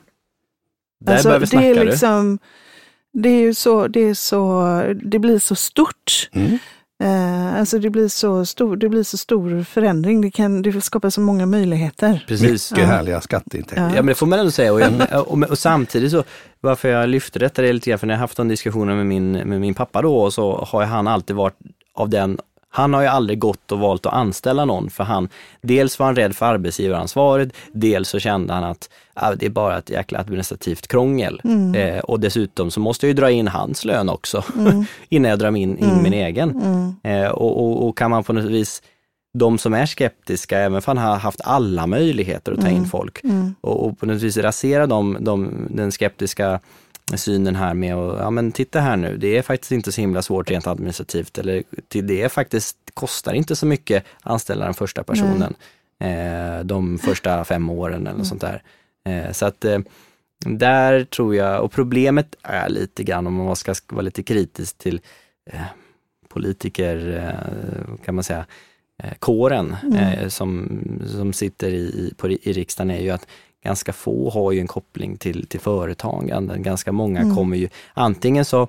[1.00, 1.84] Där Alltså, vi det snacka är du.
[1.84, 2.38] liksom,
[3.12, 4.62] det är ju så, det är så,
[5.04, 6.28] det blir så stort.
[6.32, 6.58] Mm.
[7.04, 10.20] Eh, alltså det blir så stor, det blir så stor förändring.
[10.20, 12.24] Det kan, det skapar så många möjligheter.
[12.28, 12.70] Precis.
[12.72, 12.94] Mycket Ja.
[12.94, 13.82] härliga skatteintäkter.
[13.82, 13.88] Ja.
[13.88, 14.72] Ja men det får man ändå säga.
[14.72, 14.92] Och, jag,
[15.28, 16.24] och, och samtidigt så,
[16.60, 19.06] varför jag lyfte detta det är lite grann, för när jag haft de diskussioner med
[19.06, 21.58] min, med min pappa då, och så har han alltid varit
[21.94, 22.38] av den
[22.76, 25.28] han har ju aldrig gått och valt att anställa någon för han,
[25.62, 29.78] dels var han rädd för arbetsgivaransvaret, dels så kände han att ah, det är bara
[29.78, 31.40] ett jäkla administrativt krångel.
[31.44, 31.74] Mm.
[31.74, 34.84] Eh, och dessutom så måste jag ju dra in hans lön också Mm.
[35.08, 36.02] innan jag drar in, in Mm.
[36.02, 36.50] min egen.
[36.62, 36.94] Mm.
[37.24, 38.82] Eh, och, och, och kan man på något vis,
[39.38, 42.88] de som är skeptiska, även för han har haft alla möjligheter att ta in Mm.
[42.88, 43.54] folk, Mm.
[43.60, 46.60] och, och på något vis rasera de, de, den skeptiska
[47.14, 50.22] synen här med att, ja men titta här nu, det är faktiskt inte så himla
[50.22, 55.04] svårt rent administrativt, eller det är faktiskt, kostar inte så mycket att anställa den första
[55.04, 55.54] personen,
[56.00, 58.24] eh, de första fem åren eller Mm.
[58.24, 58.62] sånt där.
[59.08, 59.78] Eh, så att eh,
[60.46, 65.00] där tror jag, och problemet är lite grann om man ska vara lite kritisk till
[65.50, 65.60] eh,
[66.28, 68.46] politiker, eh, kan man säga,
[69.02, 70.30] eh, kåren Mm.
[70.30, 73.26] som, som sitter i, i, på, i riksdagen är ju att
[73.64, 76.58] ganska få har ju en koppling till, till företagande.
[76.58, 77.36] Ganska många Mm.
[77.36, 78.68] kommer ju, antingen så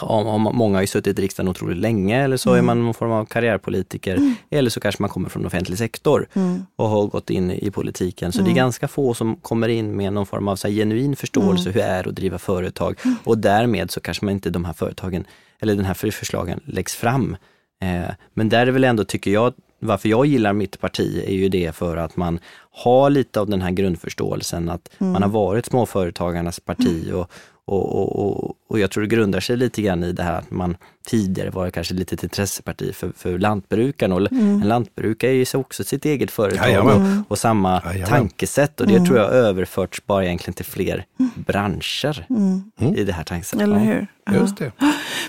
[0.00, 2.66] om, många har ju suttit i riksdagen otroligt länge eller så är Mm.
[2.66, 4.34] man någon form av karriärpolitiker Mm.
[4.50, 6.62] eller så kanske man kommer från offentlig sektor Mm.
[6.76, 8.32] och har gått in i politiken.
[8.32, 8.52] Så det Mm.
[8.52, 11.86] är ganska få som kommer in med någon form av så genuin förståelse hur det
[11.86, 15.24] är att driva företag och därmed så kanske man inte de här företagen
[15.60, 17.36] eller den här för- förslagen läggs fram.
[17.82, 19.52] Eh, men där är väl ändå, tycker jag,
[19.84, 22.38] varför jag gillar mitt parti är ju det för att man
[22.72, 25.12] har lite av den här grundförståelsen att Mm.
[25.12, 27.30] man har varit småföretagarnas parti och,
[27.66, 30.50] Och, och, och, och jag tror det grundar sig lite grann i det här att
[30.50, 34.14] man tidigare var kanske lite ett intresseparti för, för lantbrukarna.
[34.14, 34.62] Och Mm.
[34.62, 37.18] En lantbrukare är ju så också sitt eget företag Jajamän.
[37.26, 38.08] och, och samma Jajamän.
[38.08, 38.80] tankesätt.
[38.80, 42.62] Och det tror jag överförts bara egentligen till fler branscher Mm.
[42.96, 43.62] i det här tankesättet.
[43.62, 44.06] Eller hur?
[44.26, 44.32] Ja.
[44.34, 44.72] Just det.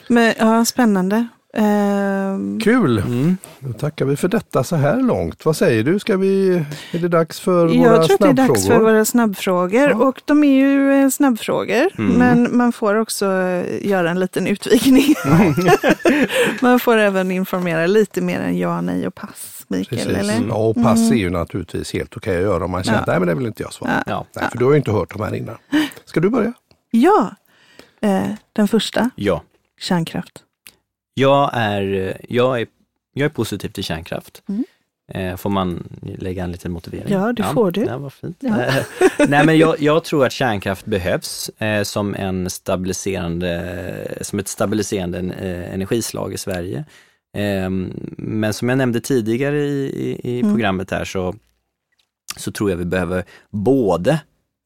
[0.09, 1.27] Men, ja, spännande.
[1.55, 2.97] Ehm, Kul!
[2.97, 3.37] Mm.
[3.59, 5.45] Då tackar vi för detta så här långt.
[5.45, 5.99] Vad säger du?
[5.99, 8.91] Ska vi, är det dags för våra jag tror att det är dags för snabbfrågor?
[8.91, 9.89] våra snabbfrågor.
[9.89, 9.95] Ja.
[9.95, 11.87] Och de är ju eh, snabbfrågor.
[11.97, 12.13] Mm.
[12.13, 15.15] Men man får också eh, göra en liten utvikning.
[16.61, 19.65] man får även informera lite mer än ja, nej och pass.
[19.67, 20.17] Mikael, Precis.
[20.17, 20.47] eller?
[20.47, 23.01] Ja, och pass är ju naturligtvis helt okej att göra om man känner Ja.
[23.01, 23.91] att nej, men det vill inte jag svara.
[23.95, 24.01] Ja.
[24.07, 24.25] Ja.
[24.35, 25.57] Nej, för du har ju inte hört de här innan.
[26.05, 26.53] Ska du börja?
[26.91, 27.35] Ja,
[28.01, 29.41] eh, den första, ja.
[29.79, 30.44] kärnkraft.
[31.17, 32.67] Jag är, jag är,
[33.13, 34.41] jag är positiv till kärnkraft.
[34.49, 34.63] Mm.
[35.11, 35.83] Eh, får man
[36.17, 37.13] lägga en liten motivering?
[37.13, 37.81] Ja, det får du.
[37.81, 38.37] Ja, vad fint.
[38.39, 38.61] Ja.
[38.65, 38.75] Eh,
[39.29, 45.19] Nej, men jag, jag tror att kärnkraft behövs eh, som, en stabiliserande, som ett stabiliserande
[45.19, 46.85] eh, energislag i Sverige.
[48.17, 49.85] Men som jag nämnde tidigare i,
[50.23, 50.53] i, i Mm.
[50.53, 51.35] programmet här så,
[52.37, 54.19] så tror jag vi behöver både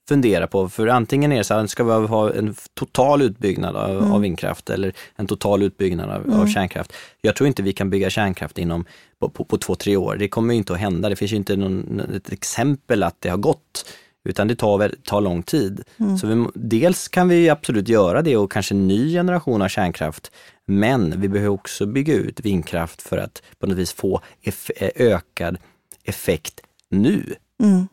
[0.09, 3.89] fundera på, för antingen är det så här, ska vi ha en total utbyggnad av,
[3.97, 4.11] Mm.
[4.11, 6.47] av vindkraft eller en total utbyggnad av, av Mm.
[6.47, 6.93] kärnkraft.
[7.21, 8.85] Jag tror inte vi kan bygga kärnkraft inom
[9.19, 10.15] på, på, på två, tre år.
[10.19, 11.09] Det kommer inte att hända.
[11.09, 13.85] Det finns inte någon, ett exempel att det har gått,
[14.29, 15.83] utan det tar, tar lång tid.
[15.99, 16.17] Mm.
[16.17, 20.31] Så vi, dels kan vi absolut göra det och kanske en ny generation av kärnkraft,
[20.65, 24.89] men vi behöver också bygga ut vindkraft för att på något vis få eff, eh,
[24.95, 25.57] ökad
[26.03, 27.35] effekt nu.
[27.63, 27.87] Mm.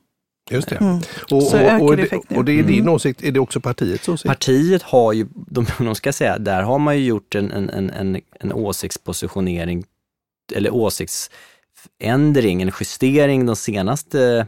[0.50, 0.76] Just det.
[0.76, 0.96] Mm.
[1.30, 2.94] Och, Så och, och, det, och det är din Mm.
[2.94, 4.26] åsikt, är det också partiets åsikt?
[4.26, 7.90] Partiet har ju, de, de ska säga, där har man ju gjort en, en, en,
[7.90, 9.84] en, en åsiktspositionering
[10.54, 14.46] eller åsiktsändring, en justering de senaste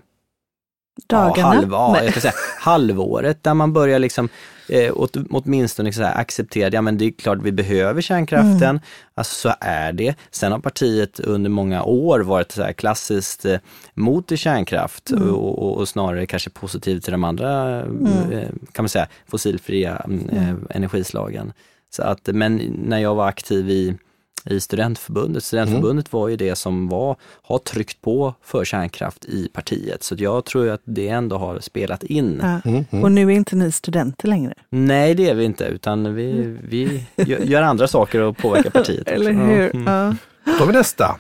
[1.07, 1.37] Dagarna?
[1.37, 2.05] Ja, halv, ja, Nej.
[2.05, 4.29] jag ska säga, halvåret där man börjar liksom
[4.69, 8.81] eh, åt, åtminstone så här acceptera, ja men det är klart vi behöver kärnkraften, Mm.
[9.15, 10.15] alltså så är det.
[10.31, 13.59] Sen har partiet under många år varit så här klassiskt eh,
[13.95, 15.31] mot kärnkraft Mm.
[15.35, 18.07] och, och, och snarare kanske positivt till de andra, Mm.
[18.33, 21.53] eh, kan man säga, fossilfria mm, eh, energislagen.
[21.91, 23.95] Så att, men när jag var aktiv i
[24.45, 25.45] i studentförbundet.
[25.45, 30.03] Studentförbundet var ju det som var, har tryckt på för kärnkraft i partiet.
[30.03, 32.39] Så jag tror att det ändå har spelat in.
[32.43, 32.71] Ja.
[32.71, 33.05] Mm, mm.
[33.05, 34.55] Och nu är inte ni studenter längre.
[34.71, 39.09] Nej, det är vi inte, utan vi, vi gör, andra saker och påverkar partiet.
[39.09, 39.75] Eller hur?
[39.77, 39.87] Mm.
[39.87, 40.15] Ja.
[40.45, 41.19] Då tar vi nästa.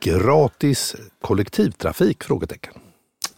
[0.00, 2.24] Gratis kollektivtrafik?
[2.24, 2.72] Frågetecken.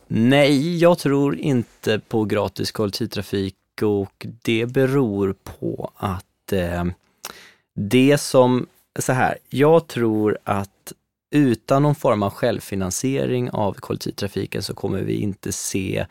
[0.07, 6.85] Nej, jag tror inte på gratis kollektivtrafik och det beror på att eh,
[7.77, 8.67] det som,
[8.99, 10.93] så här, jag tror att
[11.35, 16.07] utan någon form av självfinansiering av kollektivtrafiken så kommer vi inte se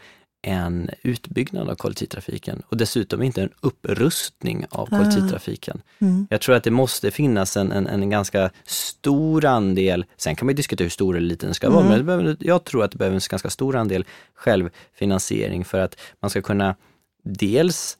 [0.45, 4.97] en utbyggnad av kollektivtrafiken och dessutom inte en upprustning av Ah.
[4.97, 5.81] kollektivtrafiken.
[5.99, 6.27] Mm.
[6.29, 10.55] Jag tror att det måste finnas en, en, en ganska stor andel, sen kan man
[10.55, 12.05] diskutera hur stor eller liten den ska vara, Mm.
[12.05, 16.41] men jag tror att det behöver en ganska stor andel självfinansiering för att man ska
[16.41, 16.75] kunna
[17.23, 17.97] dels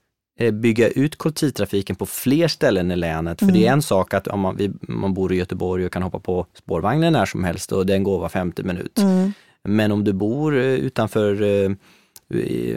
[0.54, 3.40] bygga ut kollektivtrafiken på fler ställen i länet.
[3.40, 3.56] För Mm.
[3.60, 6.20] det är en sak att om man, vi, man bor i Göteborg och kan hoppa
[6.20, 8.98] på spårvagnen när som helst och den går var 50 minut.
[9.00, 9.34] Mm.
[9.64, 11.72] Men om du bor eh, utanför, eh,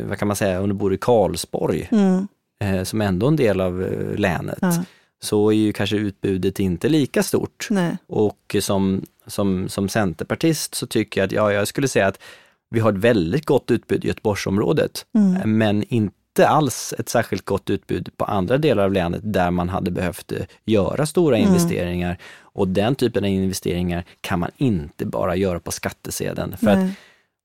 [0.09, 2.27] vad kan man säga, om du bor i Karlsborg, Mm.
[2.65, 4.85] eh, som ändå är en del av eh, länet, Ja.
[5.23, 7.67] så är ju kanske utbudet inte lika stort.
[7.71, 7.97] Nej.
[8.07, 12.19] Och som, som, som centerpartist så tycker jag att, ja, jag skulle säga att
[12.71, 15.59] vi har ett väldigt gott utbud i Göteborgsområdet, Mm.
[15.59, 15.85] men
[16.37, 20.33] inte alls ett särskilt gott utbud på andra delar av länet där man hade behövt
[20.33, 21.49] eh, göra stora Mm.
[21.49, 22.19] investeringar.
[22.41, 26.57] Och den typen av investeringar kan man inte bara göra på skattesedeln.
[26.57, 26.91] För att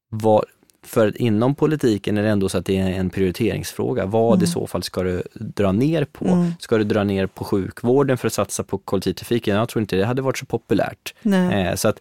[0.09, 0.45] vad,
[0.85, 4.05] för inom politiken är det ändå så att det är en prioriteringsfråga.
[4.05, 4.43] Vad Mm.
[4.43, 6.25] i så fall ska du dra ner på?
[6.27, 6.51] Mm.
[6.59, 9.55] Ska du dra ner på sjukvården för att satsa på kollektivtrafiken?
[9.55, 11.13] Jag tror inte det hade varit så populärt.
[11.51, 11.99] Eh, så att,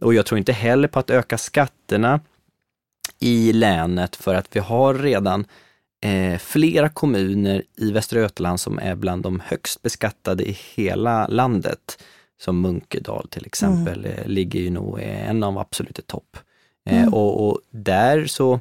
[0.00, 2.20] och jag tror inte heller på att öka skatterna
[3.20, 5.44] i länet för att vi har redan
[6.04, 12.04] eh, flera kommuner i Västra Götaland som är bland de högst beskattade i hela landet.
[12.40, 16.36] Som Munkedal till exempel eh, ligger ju nog eh, en av absolut i topp.
[16.90, 17.14] Eh, Mm.
[17.14, 18.60] och, och där så,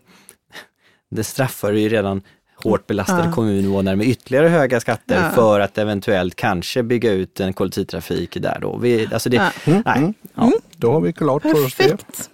[1.12, 2.21] det straffar ju redan
[2.63, 3.32] hårt belastade Ja.
[3.34, 5.30] kommuninvånare med ytterligare höga skatter Ja.
[5.32, 8.78] för att eventuellt kanske bygga ut en kollektivtrafik där då.
[8.78, 9.51] Vi, alltså det, Ja.
[9.66, 9.97] Mm, Nej.
[9.97, 10.14] mm.
[10.36, 10.51] Ja.
[10.78, 11.84] Då har vi klart för oss det.
[11.84, 12.30] Perfekt.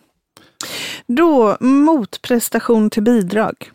[1.07, 3.71] Då, motprestation till bidrag.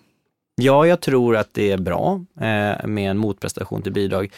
[0.59, 4.33] Ja, jag tror att det är bra eh, med en motprestation till bidrag.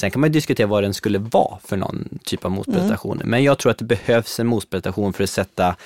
[0.00, 3.16] Sen kan man diskutera vad den skulle vara för någon typ av motprestation.
[3.16, 3.30] Mm.
[3.30, 5.76] Men jag tror att det behövs en motprestation för att sätta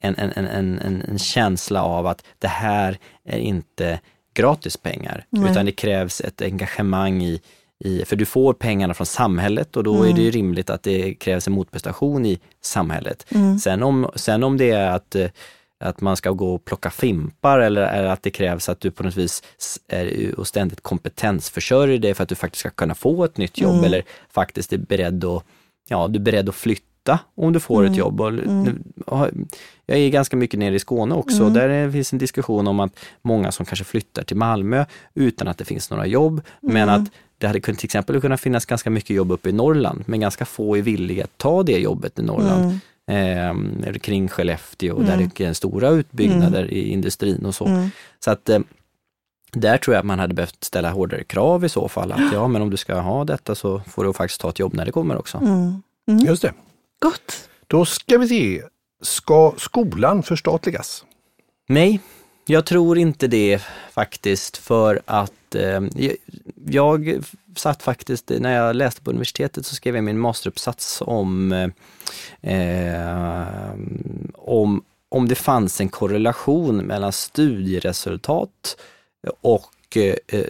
[0.00, 4.00] en, en, en, en, en, en känsla av att det här är inte
[4.34, 5.50] gratis pengar, Nej.
[5.50, 7.40] utan det krävs ett engagemang i,
[7.84, 10.08] i, för du får pengarna från samhället och då Mm.
[10.08, 13.26] är det ju rimligt att det krävs en motprestation i samhället.
[13.28, 13.58] Mm.
[13.58, 15.30] Sen, om, sen om det är att, eh,
[15.84, 19.02] att man ska gå och plocka fimpar eller, eller att det krävs att du på
[19.02, 19.42] något vis
[19.88, 23.72] är och ständigt kompetensförsörjer dig för att du faktiskt ska kunna få ett nytt jobb
[23.72, 23.84] Mm.
[23.84, 25.44] eller faktiskt är beredd att,
[25.88, 27.92] ja, du är beredd att flytta om du får Mm.
[27.92, 28.20] ett jobb.
[28.20, 28.32] Och,
[29.06, 29.30] har-
[29.86, 31.52] jag är ganska mycket nere i Skåne också, Mm.
[31.54, 35.58] där är- finns en diskussion om att många som kanske flyttar till Malmö utan att
[35.58, 37.02] det finns några jobb, men Mm.
[37.02, 40.44] att det hade till exempel kunnat finnas ganska mycket jobb uppe i Norrland, men ganska
[40.44, 42.78] få är villiga att ta det jobbet i Norrland.
[43.06, 43.82] Mm.
[43.82, 45.30] Eh, eller kring Skellefteå där Mm.
[45.36, 47.66] det är stora utbyggnader i industrin och så.
[47.66, 47.90] Mm.
[48.24, 48.58] Så att eh,
[49.52, 52.12] där tror jag att man hade behövt ställa hårdare krav i så fall.
[52.12, 54.74] Att ja, men om du ska ha detta så får du faktiskt ta ett jobb
[54.74, 55.38] när det kommer också.
[55.38, 55.82] Mm.
[56.08, 56.26] Mm.
[56.26, 56.52] Just det.
[56.98, 57.48] Gott.
[57.66, 58.62] Då ska vi se.
[59.02, 61.04] Ska skolan förstatligas?
[61.68, 62.00] Nej,
[62.46, 66.16] jag tror inte det faktiskt för att eh, jag,
[66.66, 67.24] jag
[67.58, 71.52] satt faktiskt, när jag läste på universitetet så skrev jag min masteruppsats om,
[72.40, 73.70] eh,
[74.34, 78.76] om, om det fanns en korrelation mellan studieresultat
[79.40, 80.44] och eh,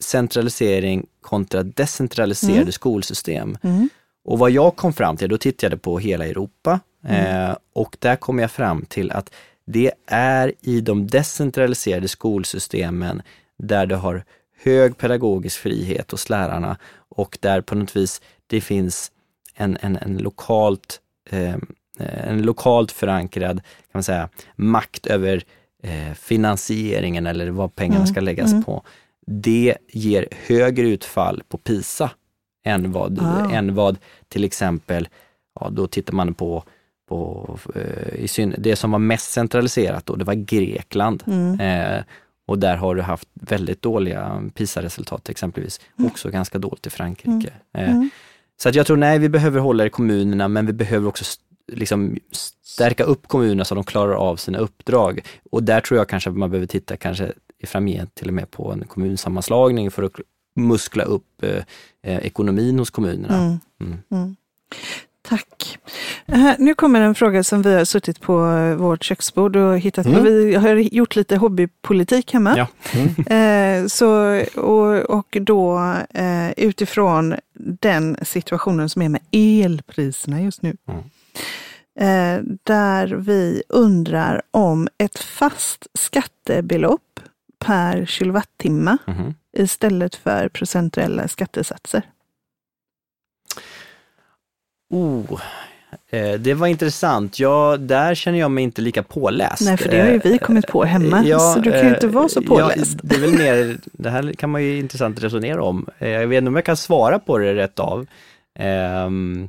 [0.00, 2.72] centralisering kontra decentraliserade Mm.
[2.72, 3.58] skolsystem.
[3.62, 3.88] Mm.
[4.24, 8.16] Och vad jag kom fram till, då tittade jag på hela Europa eh, och där
[8.16, 9.32] kom jag fram till att
[9.64, 13.22] det är i de decentraliserade skolsystemen
[13.58, 14.24] där du har
[14.62, 16.76] hög pedagogisk frihet hos lärarna
[17.08, 19.12] och där på något vis det finns
[19.54, 21.00] en, en, en lokalt
[21.30, 21.54] eh,
[21.98, 25.42] en lokalt förankrad kan man säga, makt över
[25.82, 28.64] eh, finansieringen eller vad pengarna Mm, ska läggas mm.
[28.64, 28.82] på.
[29.26, 32.10] Det ger högre utfall på PISA
[32.64, 33.50] än vad, Ah.
[33.50, 33.98] än vad
[34.28, 35.08] till exempel,
[35.60, 36.64] ja, då tittar man på,
[37.08, 41.22] på eh, i syn, det som var mest centraliserat då, det var Grekland.
[41.26, 41.60] Mm.
[41.60, 42.02] Eh,
[42.50, 45.80] och där har du haft väldigt dåliga PISA-resultat exempelvis.
[45.98, 47.52] Också ganska dåligt i Frankrike.
[47.74, 48.10] Eh, Mm.
[48.62, 51.24] så att jag tror, nej, vi behöver hålla i kommunerna, men vi behöver också
[51.72, 52.18] liksom
[52.62, 55.20] stärka upp kommunerna så att de klarar av sina uppdrag.
[55.50, 58.50] Och där tror jag kanske att man behöver titta kanske i framgent till och med
[58.50, 60.12] på en kommunsammanslagning för att
[60.56, 61.62] muskla upp eh,
[62.02, 63.38] eh, ekonomin hos kommunerna.
[63.38, 63.58] Mm.
[63.80, 63.98] Mm.
[64.10, 64.36] Mm.
[65.22, 65.78] Tack.
[66.26, 70.06] Eh, nu kommer en fråga som vi har suttit på eh, vårt köksbord och hittat
[70.06, 70.12] på.
[70.12, 70.24] Mm.
[70.24, 72.54] Vi har gjort lite hobbypolitik hemma.
[72.56, 72.66] Ja.
[73.34, 77.34] Eh, så, och, och då eh, utifrån
[77.80, 80.76] den situationen som är med elpriserna just nu.
[80.88, 81.02] Mm.
[82.62, 87.20] Där vi undrar om ett fast skattebelopp
[87.64, 89.34] per kilowattimme Mhm.
[89.56, 92.02] istället för procentuella skattesatser.
[94.90, 95.40] Oh,
[96.10, 97.38] eh, det var intressant.
[97.38, 99.62] Ja, där känner jag mig inte lika påläst.
[99.62, 101.94] Nej, för det har ju vi Eh, kommit på hemma, ja, så du kan ju
[101.94, 102.94] inte eh, vara så påläst.
[102.94, 105.86] Ja, det är väl mer, det här kan man ju intressant resonera om.
[105.98, 108.06] Eh, Jag vet inte om jag kan svara på det rätt av.
[108.58, 109.48] Ehm,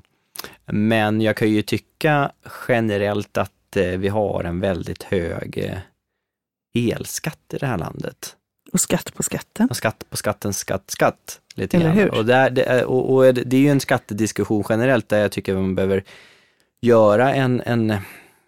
[0.65, 2.31] Men jag kan ju tycka
[2.67, 5.77] generellt att eh, vi har en väldigt hög eh,
[6.91, 8.35] elskatt i det här landet.
[8.71, 9.67] Och skatt på skatten.
[9.69, 11.39] Och skatt på skatten, skatt, skatt.
[11.55, 11.97] Lite Eller grann.
[11.97, 12.17] hur?
[12.17, 15.55] Och, där, det, är- och, och det är ju en skattediskussion generellt där jag tycker
[15.55, 16.03] man behöver
[16.81, 17.93] göra en, en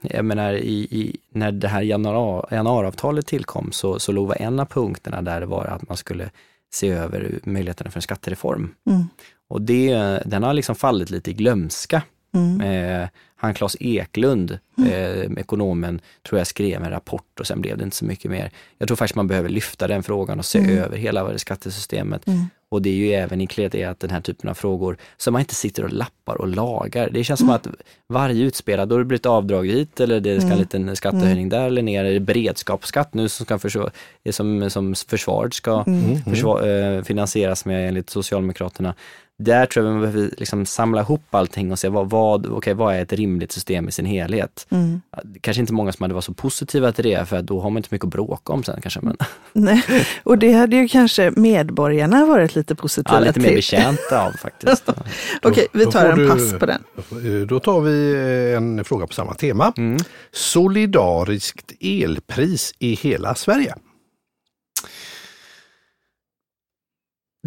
[0.01, 4.59] jag menar i, i, när det här januari, januariavtalet tillkom så, så låg var en
[4.59, 6.29] av punkterna där det var att man skulle
[6.73, 8.73] se över möjligheterna för en skattereform.
[8.89, 9.03] Mm.
[9.49, 9.93] Och det,
[10.25, 12.01] den har liksom fallit lite i glömska.
[12.35, 12.61] Mm.
[13.01, 17.83] Eh, han Claes Eklund, eh, ekonomen, tror jag skrev en rapport och sen blev det
[17.83, 18.51] inte så mycket mer.
[18.77, 20.77] Jag tror faktiskt man behöver lyfta den frågan och se Mm.
[20.77, 22.27] över hela skattesystemet.
[22.27, 22.45] Mm.
[22.69, 25.39] Och det är ju även inkluderat i att den här typen av frågor, så man
[25.41, 27.09] inte sitter och lappar och lagar.
[27.11, 27.67] Det känns som att
[28.09, 30.59] varje utspelad, då har det blivit avdrag hit eller det ska en Mm.
[30.59, 33.89] liten skattehöjning där eller ner, är det beredskapsskatt nu som, ska försvara,
[34.31, 36.15] som, som försvaret ska Mm.
[36.15, 38.93] försva- eh, finansieras med enligt Socialdemokraterna.
[39.39, 42.95] Där tror jag man behöver liksom samla ihop allting och se vad, vad, okay, vad
[42.95, 44.62] är ett rimligt system i sin helhet.
[44.69, 45.01] Mm.
[45.41, 47.77] Kanske inte många som hade varit så positiva till det, för att då har man
[47.77, 48.99] inte mycket att bråka om sen kanske.
[49.01, 49.17] Men
[49.53, 49.83] Nej.
[50.23, 53.55] Och det hade ju kanske medborgarna varit lite positiva ja, lite mer till.
[53.55, 54.89] betjänta av faktiskt.
[55.41, 56.83] Okej, vi tar en du- pass på den.
[56.97, 58.13] Eh, Då tar vi
[58.51, 59.73] eh, en fråga på samma tema.
[59.77, 59.97] Mm.
[60.31, 63.75] Solidariskt elpris i hela Sverige.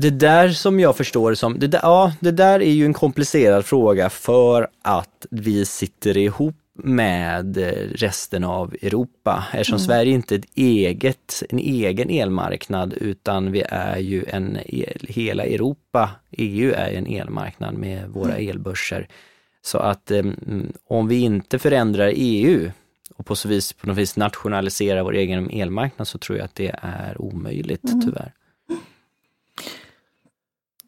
[0.00, 3.64] Det där som jag förstår som, det där, ja, det där är ju en komplicerad
[3.64, 7.56] fråga för att vi sitter ihop med
[7.94, 9.44] resten av Europa.
[9.52, 15.06] Eftersom Sverige inte är ett eget, en egen elmarknad utan vi är ju en, el,
[15.08, 19.08] hela Europa, EU är en elmarknad med våra elbörser.
[19.62, 20.24] Så att eh,
[20.88, 22.70] om vi inte förändrar EU
[23.16, 26.54] och på så vis på något vis nationalisera vår egen elmarknad så tror jag att
[26.54, 28.32] det är omöjligt tyvärr.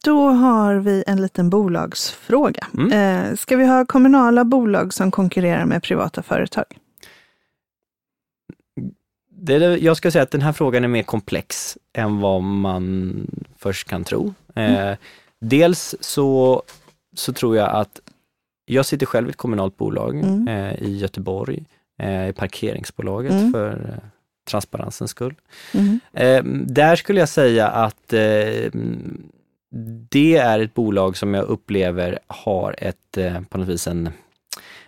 [0.04, 2.66] Då har vi en liten bolagsfråga.
[2.78, 2.92] Mm.
[3.30, 6.64] Eh, ska vi ha kommunala bolag som konkurrerar med privata företag?
[9.30, 13.12] Det är, jag ska säga att den här frågan är mer komplex än vad man
[13.58, 14.34] först kan tro.
[14.54, 14.92] Eh,
[15.40, 16.62] dels så,
[17.16, 18.00] så tror jag att
[18.64, 20.48] jag sitter själv i ett kommunalt bolag Mm.
[20.48, 21.64] eh, i Göteborg,
[22.28, 23.52] i parkeringsbolaget Mm.
[23.52, 24.00] för
[24.50, 25.34] transparensens skull.
[25.74, 26.00] Mm.
[26.12, 28.70] Eh, där skulle jag säga att eh,
[30.10, 34.10] det är ett bolag som jag upplever har ett, eh, på något vis en,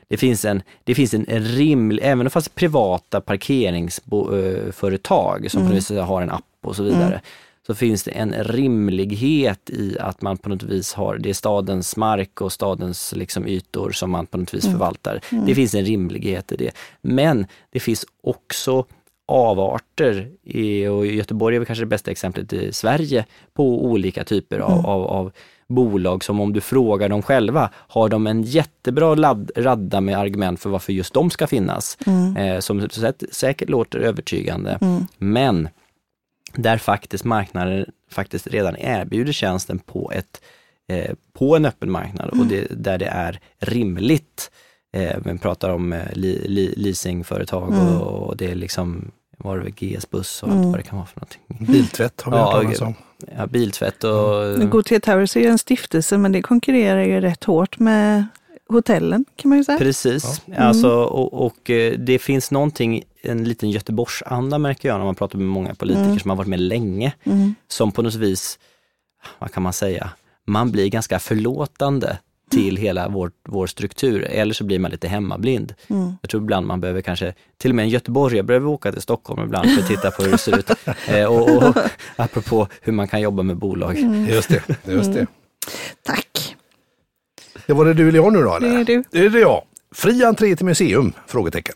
[0.09, 5.77] det finns en, det finns en rimlig, även om fast privata parkeringsföretag som på något
[5.77, 7.21] vis har en app och så vidare,
[7.67, 11.97] så finns det en rimlighet i att man på något vis har, det är stadens
[11.97, 15.21] mark och stadens liksom ytor som man på något vis förvaltar.
[15.47, 16.71] Det finns en rimlighet i det.
[17.01, 18.85] Men det finns också
[19.31, 23.25] avarter, i, och Göteborg är väl kanske det bästa exemplet i Sverige,
[23.55, 25.33] på olika typer av, av, av
[25.69, 30.61] bolag som om du frågar dem själva, har de en jättebra ladd, radda med argument
[30.61, 31.99] för varför just de ska finnas,
[32.39, 32.89] eh, som
[33.33, 34.79] säkert, låter övertygande.
[35.19, 35.69] Men
[36.55, 40.43] där faktiskt marknaden faktiskt redan erbjuder tjänsten på, ett,
[40.89, 44.51] eh, på en öppen marknad och det, där det är rimligt.
[44.93, 49.11] Eh, vi pratar om eh, li, li, leasingföretag och, och det är liksom,
[49.43, 51.67] var det väl GS Buss och allt vad det kan vara för någonting.
[51.73, 52.95] Biltvätt har vi Ja, hört talas om.
[53.37, 54.71] Ja, biltvätt och...
[54.71, 58.25] Gothia Towers är ju en stiftelse, men det konkurrerar ju rätt hårt med
[58.69, 59.79] hotellen kan man ju säga.
[59.79, 65.15] Precis, alltså, och, och eh, det finns någonting, en liten Göteborgsanda märker jag när man
[65.15, 67.13] pratar med många politiker som har varit med länge,
[67.69, 68.59] som på något vis,
[69.39, 70.11] vad kan man säga,
[70.47, 72.19] man blir ganska förlåtande
[72.51, 75.75] till hela vår, vår struktur, eller så blir man lite hemmablind.
[76.21, 79.43] Jag tror ibland man behöver kanske, till och med en göteborgare behöver åka till Stockholm
[79.45, 80.71] ibland för att titta på hur det ser ut.
[81.09, 81.77] Eh, och, och
[82.17, 83.99] apropå hur man kan jobba med bolag.
[84.29, 85.27] Just det, just det.
[86.03, 86.57] Tack.
[87.67, 88.57] Det var det du eller jag nu då?
[88.57, 88.69] Eller?
[88.69, 89.05] Det är du.
[89.11, 89.63] Det är det jag.
[89.95, 91.13] Fri entré till museum?
[91.27, 91.75] Frågetecken.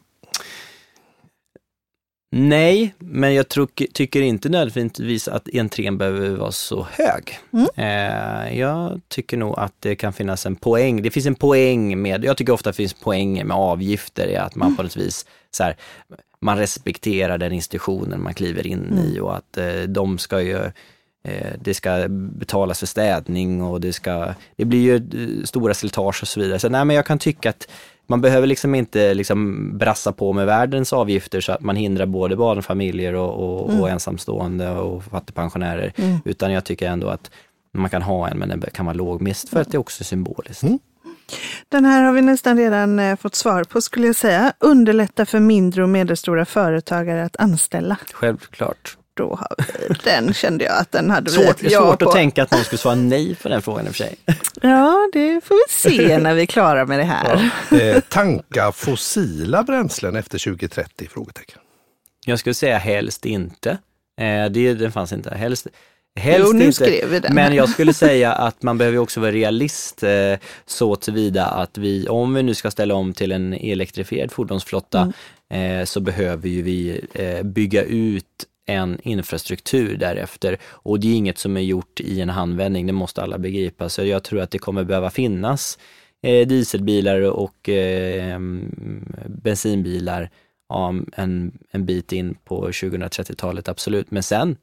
[2.36, 7.38] Nej, men jag tror, tycker inte nödvändigtvis att entrén behöver vara så hög.
[7.76, 11.02] Eh, jag tycker nog att det kan finnas en poäng.
[11.02, 14.54] Det finns en poäng med, jag tycker ofta det finns poänger med avgifter i att
[14.54, 15.76] man på något vis så här,
[16.40, 20.58] man respekterar den institutionen man kliver in i och att eh, de ska ju
[21.24, 26.22] eh, det ska betalas för städning och det ska, det blir ju eh, stora slitage
[26.22, 26.58] och så vidare.
[26.58, 27.68] Så nej, men jag kan tycka att
[28.06, 32.36] man behöver liksom inte liksom brassa på med världens avgifter så att man hindrar både
[32.36, 35.92] barnfamiljer och, och, och ensamstående och fattigpensionärer.
[36.24, 37.30] Utan jag tycker ändå att
[37.72, 40.04] man kan ha en, men den kan vara låg, mest för att det också är
[40.04, 40.64] symboliskt.
[41.68, 44.52] Den här har vi nästan redan eh, fått svar på skulle jag säga.
[44.60, 47.96] Underlätta för mindre och medelstora företagare att anställa.
[48.12, 48.96] Självklart.
[49.16, 52.08] Då har vi, den kände jag att den hade Svårt, ett ja svårt på.
[52.08, 54.16] att tänka att någon skulle svara nej på den frågan i och för sig.
[54.62, 57.50] Ja, det får vi se när vi är klara med det här.
[57.80, 61.08] Eh, tanka fossila bränslen efter 2030?
[61.10, 61.58] Frågetecken.
[62.26, 63.70] Jag skulle säga helst inte.
[64.20, 65.34] Eh, det, den fanns inte.
[65.34, 65.66] Helst,
[66.20, 66.74] helst Jo, nu inte.
[66.84, 70.10] skrev vi den Men jag skulle säga att man behöver också vara realist eh,
[70.66, 75.12] så tillvida att vi, om vi nu ska ställa om till en elektrifierad fordonsflotta,
[75.50, 75.80] Mm.
[75.80, 78.24] eh, så behöver ju vi eh, bygga ut
[78.66, 80.58] en infrastruktur därefter.
[80.64, 83.88] Och det är inget som är gjort i en handvändning, det måste alla begripa.
[83.88, 85.78] Så jag tror att det kommer behöva finnas
[86.22, 88.38] eh, dieselbilar och eh,
[89.26, 90.30] bensinbilar
[90.68, 94.10] ja, en, en bit in på 2030-talet, absolut.
[94.10, 94.56] Men sen,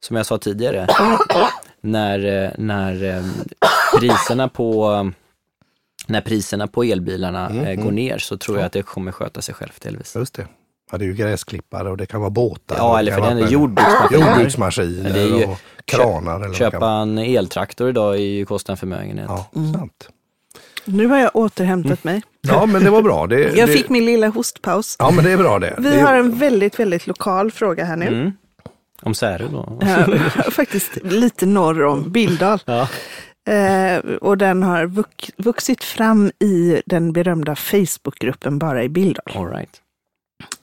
[0.00, 0.86] som jag sa tidigare,
[1.80, 3.22] när, eh, när
[3.98, 5.12] priserna på
[6.08, 9.54] när priserna på elbilarna eh, går ner så tror jag att det kommer sköta sig
[9.54, 10.16] självt delvis.
[10.16, 10.46] Just det.
[10.90, 12.76] Ja, det är ju gräsklippare och det kan vara båtar.
[12.78, 14.26] Ja, eller för den är jordbruksmaskiner.
[14.28, 16.40] jordbruksmaskiner det är ju- och kranar.
[16.44, 19.26] eller Köpa en eltraktor idag är ju kostar en förmögenhet.
[19.28, 20.08] Ja, sant.
[20.84, 22.22] Nu har jag återhämtat mig.
[22.40, 23.26] Ja, men det var bra.
[23.26, 24.96] Det, Jag det, fick min lilla hostpaus.
[24.98, 25.74] Ja, men det är bra det.
[25.78, 28.06] Vi det har en väldigt, väldigt lokal fråga här nu.
[28.06, 28.32] Mm.
[29.02, 29.78] Om Särö då?
[30.36, 32.60] Ja, faktiskt lite norr om Bildal.
[32.64, 32.88] Ja.
[33.54, 39.36] Eh, och den har vux, vuxit fram i den berömda Facebookgruppen Bara i Bildal.
[39.36, 39.70] All right.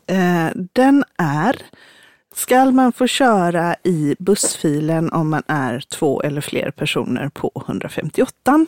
[0.07, 1.61] Eh, den är,
[2.35, 8.65] skall man få köra i bussfilen om man är två eller fler personer på 158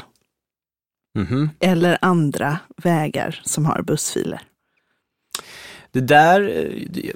[1.16, 1.50] Mhm.
[1.60, 4.42] eller andra vägar som har bussfiler?
[5.92, 7.12] Det där, eh, det,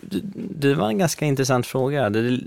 [0.59, 2.09] det var en ganska intressant fråga.
[2.09, 2.39] Det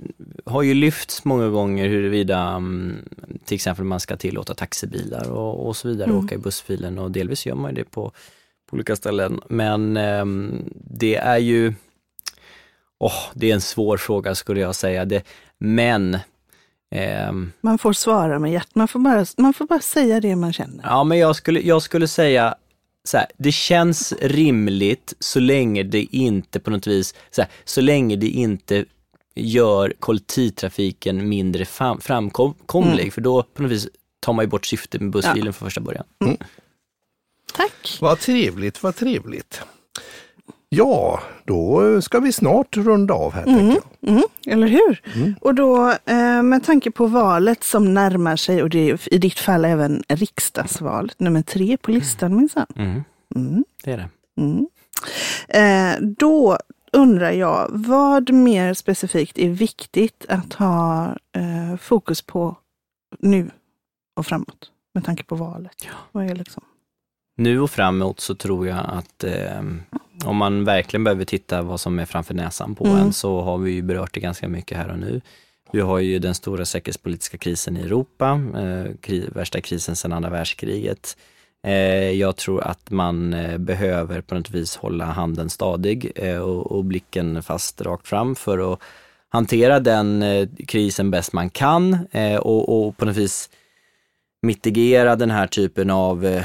[0.45, 2.97] har ju lyfts många gånger huruvida mm,
[3.45, 6.25] till exempel man ska tillåta taxibilar och, och så vidare Mm.
[6.25, 8.12] åka i bussfilen och delvis gör man det på,
[8.71, 9.41] på olika ställen.
[9.49, 10.25] Men eh,
[10.75, 11.75] det är ju,
[12.99, 15.05] oh, det är en svår fråga skulle jag säga.
[15.05, 15.23] Det,
[15.59, 16.19] men
[16.91, 20.53] ehm, Man får svara med hjärtat, man, får bara, man får bara säga det man
[20.53, 20.85] känner.
[20.85, 22.55] Ja, men jag skulle, jag skulle säga
[23.05, 27.81] så här, det känns rimligt så länge det inte på något vis, så, här, så
[27.81, 28.85] länge det inte
[29.35, 33.11] gör kollektivtrafiken mindre fram, framkomlig, Mm.
[33.11, 33.89] för då på något vis
[34.21, 36.05] tar man ju bort syftet med bussfilen från första början.
[37.55, 37.98] Tack!
[38.00, 39.62] Vad trevligt, vad trevligt.
[40.68, 43.44] Ja, då ska vi snart runda av här.
[43.46, 44.11] jag.
[44.12, 45.02] Mm, eller hur?
[45.40, 49.38] Och då eh, med tanke på valet som närmar sig och det är i ditt
[49.38, 52.66] fall även riksdagsvalet, nummer tre på listan minsann.
[52.76, 53.05] Mm.
[53.36, 53.64] Mm.
[53.84, 54.09] Det är det.
[54.40, 54.66] Mm.
[55.48, 56.59] Eh, då
[56.92, 62.57] undrar jag, vad mer specifikt är viktigt att ha eh, fokus på
[63.18, 63.50] nu
[64.16, 65.88] och framåt med tanke på valet?
[66.12, 66.62] Vad är liksom?
[67.37, 69.62] Nu och framåt så tror jag att eh,
[70.24, 72.99] om man verkligen behöver titta vad som är framför näsan på Mm.
[72.99, 75.20] en så har vi ju berört det ganska mycket här och nu.
[75.72, 80.30] Vi har ju den stora säkerhetspolitiska krisen i Europa, eh, kri värsta krisen sedan andra
[80.30, 81.16] världskriget.
[81.66, 86.72] Eh, jag tror att man eh, behöver på något vis hålla handen stadig eh, och,
[86.72, 88.80] och blicken fast rakt fram för att
[89.28, 91.99] hantera den eh, krisen bäst man kan
[92.41, 93.51] och, och på något vis
[94.43, 96.43] mitigera den här typen av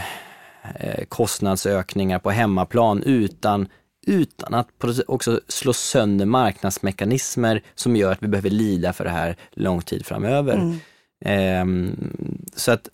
[1.08, 3.68] kostnadsökningar på hemmaplan utan,
[4.08, 4.68] utan att
[5.08, 10.06] också slå sönder marknadsmekanismer som gör att vi behöver lida för det här lång tid
[10.06, 10.54] framöver.
[10.54, 10.80] Mm.
[11.26, 11.96] Ehm,
[12.56, 12.90] så att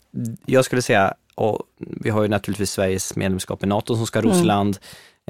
[0.46, 4.32] jag skulle säga, och vi har ju naturligtvis Sveriges medlemskap i NATO som ska ros
[4.32, 4.46] i Mm.
[4.46, 4.78] land.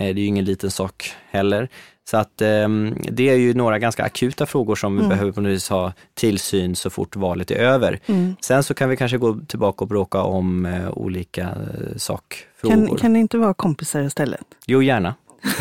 [0.01, 1.69] Eh, det är ju ingen liten sak heller.
[2.11, 5.09] Så att ehm, det är ju några ganska akuta frågor som vi Mm.
[5.09, 8.01] behöver på något vis ha tillsyn så fort valet är över.
[8.07, 8.37] Mm.
[8.41, 12.87] Sen så kan vi kanske gå tillbaka och bråka om eh, olika eh, sakfrågor.
[12.87, 14.41] Kan, kan det inte vara kompisar istället?
[14.67, 15.15] Jo, gärna.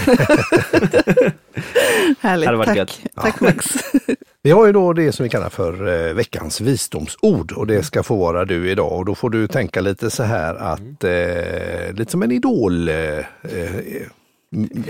[2.20, 2.78] Härligt, varit tack.
[2.78, 3.00] gött.
[3.16, 3.66] Tack Max.
[4.44, 8.16] Vi har ju då det som vi kallar för veckans visdomsord och det ska få
[8.16, 12.24] vara du idag och då får du tänka lite så här att eh, lite som
[12.24, 12.96] en idol eh,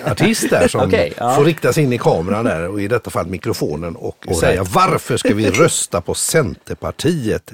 [0.06, 1.36] artist där som Okej, ja.
[1.36, 5.18] får rikta sig in i kameran där och i detta fall mikrofonen och säga varför
[5.18, 7.54] ska vi rösta på Centerpartiet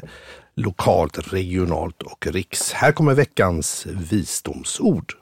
[0.56, 2.72] lokalt, regionalt och riks.
[2.72, 5.14] Här kommer veckans visdomsord.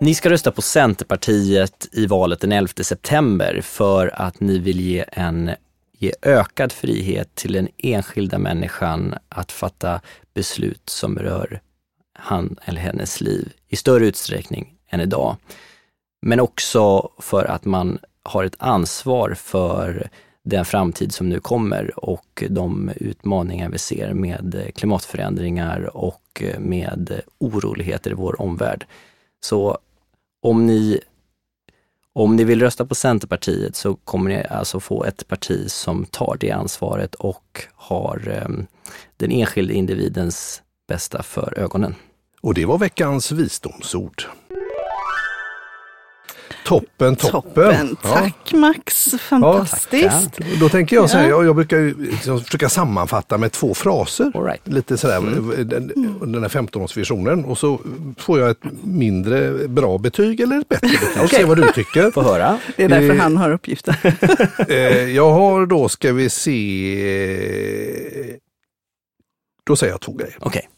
[0.00, 5.04] Ni ska rösta på Centerpartiet i valet den 11 september för att ni vill ge
[5.12, 5.50] en
[5.98, 10.00] ge ökad frihet till den enskilda människan att fatta
[10.34, 11.60] beslut som rör
[12.18, 15.36] han eller hennes liv i större utsträckning än idag.
[16.22, 20.08] Men också för att man har ett ansvar för
[20.42, 28.10] den framtid som nu kommer och de utmaningar vi ser med klimatförändringar och med oroligheter
[28.10, 28.86] i vår omvärld.
[29.40, 29.78] Så
[30.42, 31.00] om ni,
[32.12, 36.36] om ni vill rösta på Centerpartiet så kommer ni alltså få ett parti som tar
[36.40, 38.66] det ansvaret och har ehm,
[39.16, 41.94] den enskilde individens bästa för ögonen.
[42.40, 44.22] Och det var veckans visdomsord.
[46.64, 47.30] Toppen, toppen.
[47.54, 47.96] Toppen.
[48.02, 48.08] Ja.
[48.14, 50.32] Tack Max, fantastiskt.
[50.34, 50.60] tackar.
[50.60, 51.30] Då tänker jag så här, Ja.
[51.30, 54.32] jag, jag brukar ju liksom försöka sammanfatta med två fraser.
[54.34, 54.68] All right.
[54.68, 55.68] Lite sådär, Mm.
[55.68, 55.86] den,
[56.32, 57.80] den här 15-årsvisionen och så
[58.18, 61.08] får jag ett mindre bra betyg eller ett bättre betyg.
[61.16, 61.28] Okej.
[61.28, 62.10] Se vad du tycker.
[62.10, 62.58] Få höra.
[62.76, 63.94] Det är därför Eh, han har uppgiften.
[64.68, 64.76] Eh,
[65.10, 66.50] jag har då, ska vi se,
[68.30, 68.34] eh,
[69.66, 70.36] då säger jag två grejer.
[70.40, 70.68] Okej.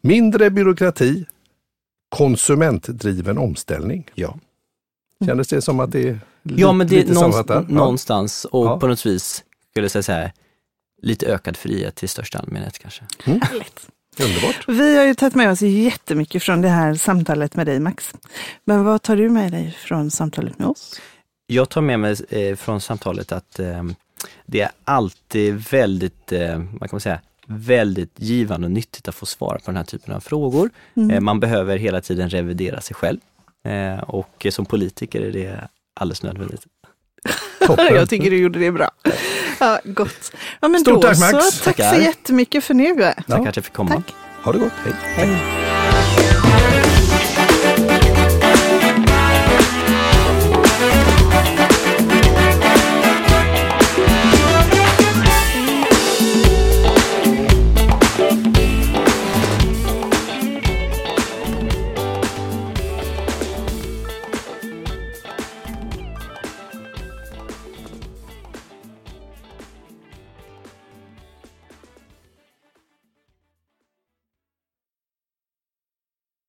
[0.00, 1.26] Mindre byråkrati,
[2.08, 4.10] konsumentdriven omställning.
[4.14, 4.38] Ja.
[5.26, 7.74] Kändes det som att det är li- Ja, men det lite är någonstans, Ja.
[7.74, 8.80] någonstans och Ja.
[8.80, 10.32] på något vis skulle jag säga så här,
[11.02, 13.04] lite ökad frihet till största allmänhet kanske.
[13.24, 13.88] Härligt.
[14.20, 14.64] Underbart.
[14.68, 18.14] Vi har ju tagit med oss jättemycket från det här samtalet med dig Max.
[18.64, 21.00] Men vad tar du med dig från samtalet med oss?
[21.46, 23.84] Jag tar med mig eh, från samtalet att eh,
[24.46, 29.26] det är alltid väldigt, eh, vad kan man säga, väldigt givande och nyttigt att få
[29.26, 30.70] svara på den här typen av frågor.
[30.96, 31.10] Mm.
[31.10, 33.18] Eh, man behöver hela tiden revidera sig själv
[33.64, 35.68] eh, och som politiker är det
[36.00, 36.66] alldeles nödvändigt.
[37.66, 37.94] Toppen.
[37.94, 38.90] Jag tycker du gjorde det bra.
[39.60, 40.32] Ja, gott.
[40.60, 41.30] Ja, men Stort då tack, Max.
[41.30, 41.64] så.
[41.64, 41.94] Tack Tackar.
[41.94, 43.12] så jättemycket för nu.
[43.26, 43.90] Tack att jag fick komma.
[43.90, 44.14] Tack.
[44.44, 44.72] Ha det gott.
[44.84, 44.94] Hej.
[45.26, 45.67] Hej.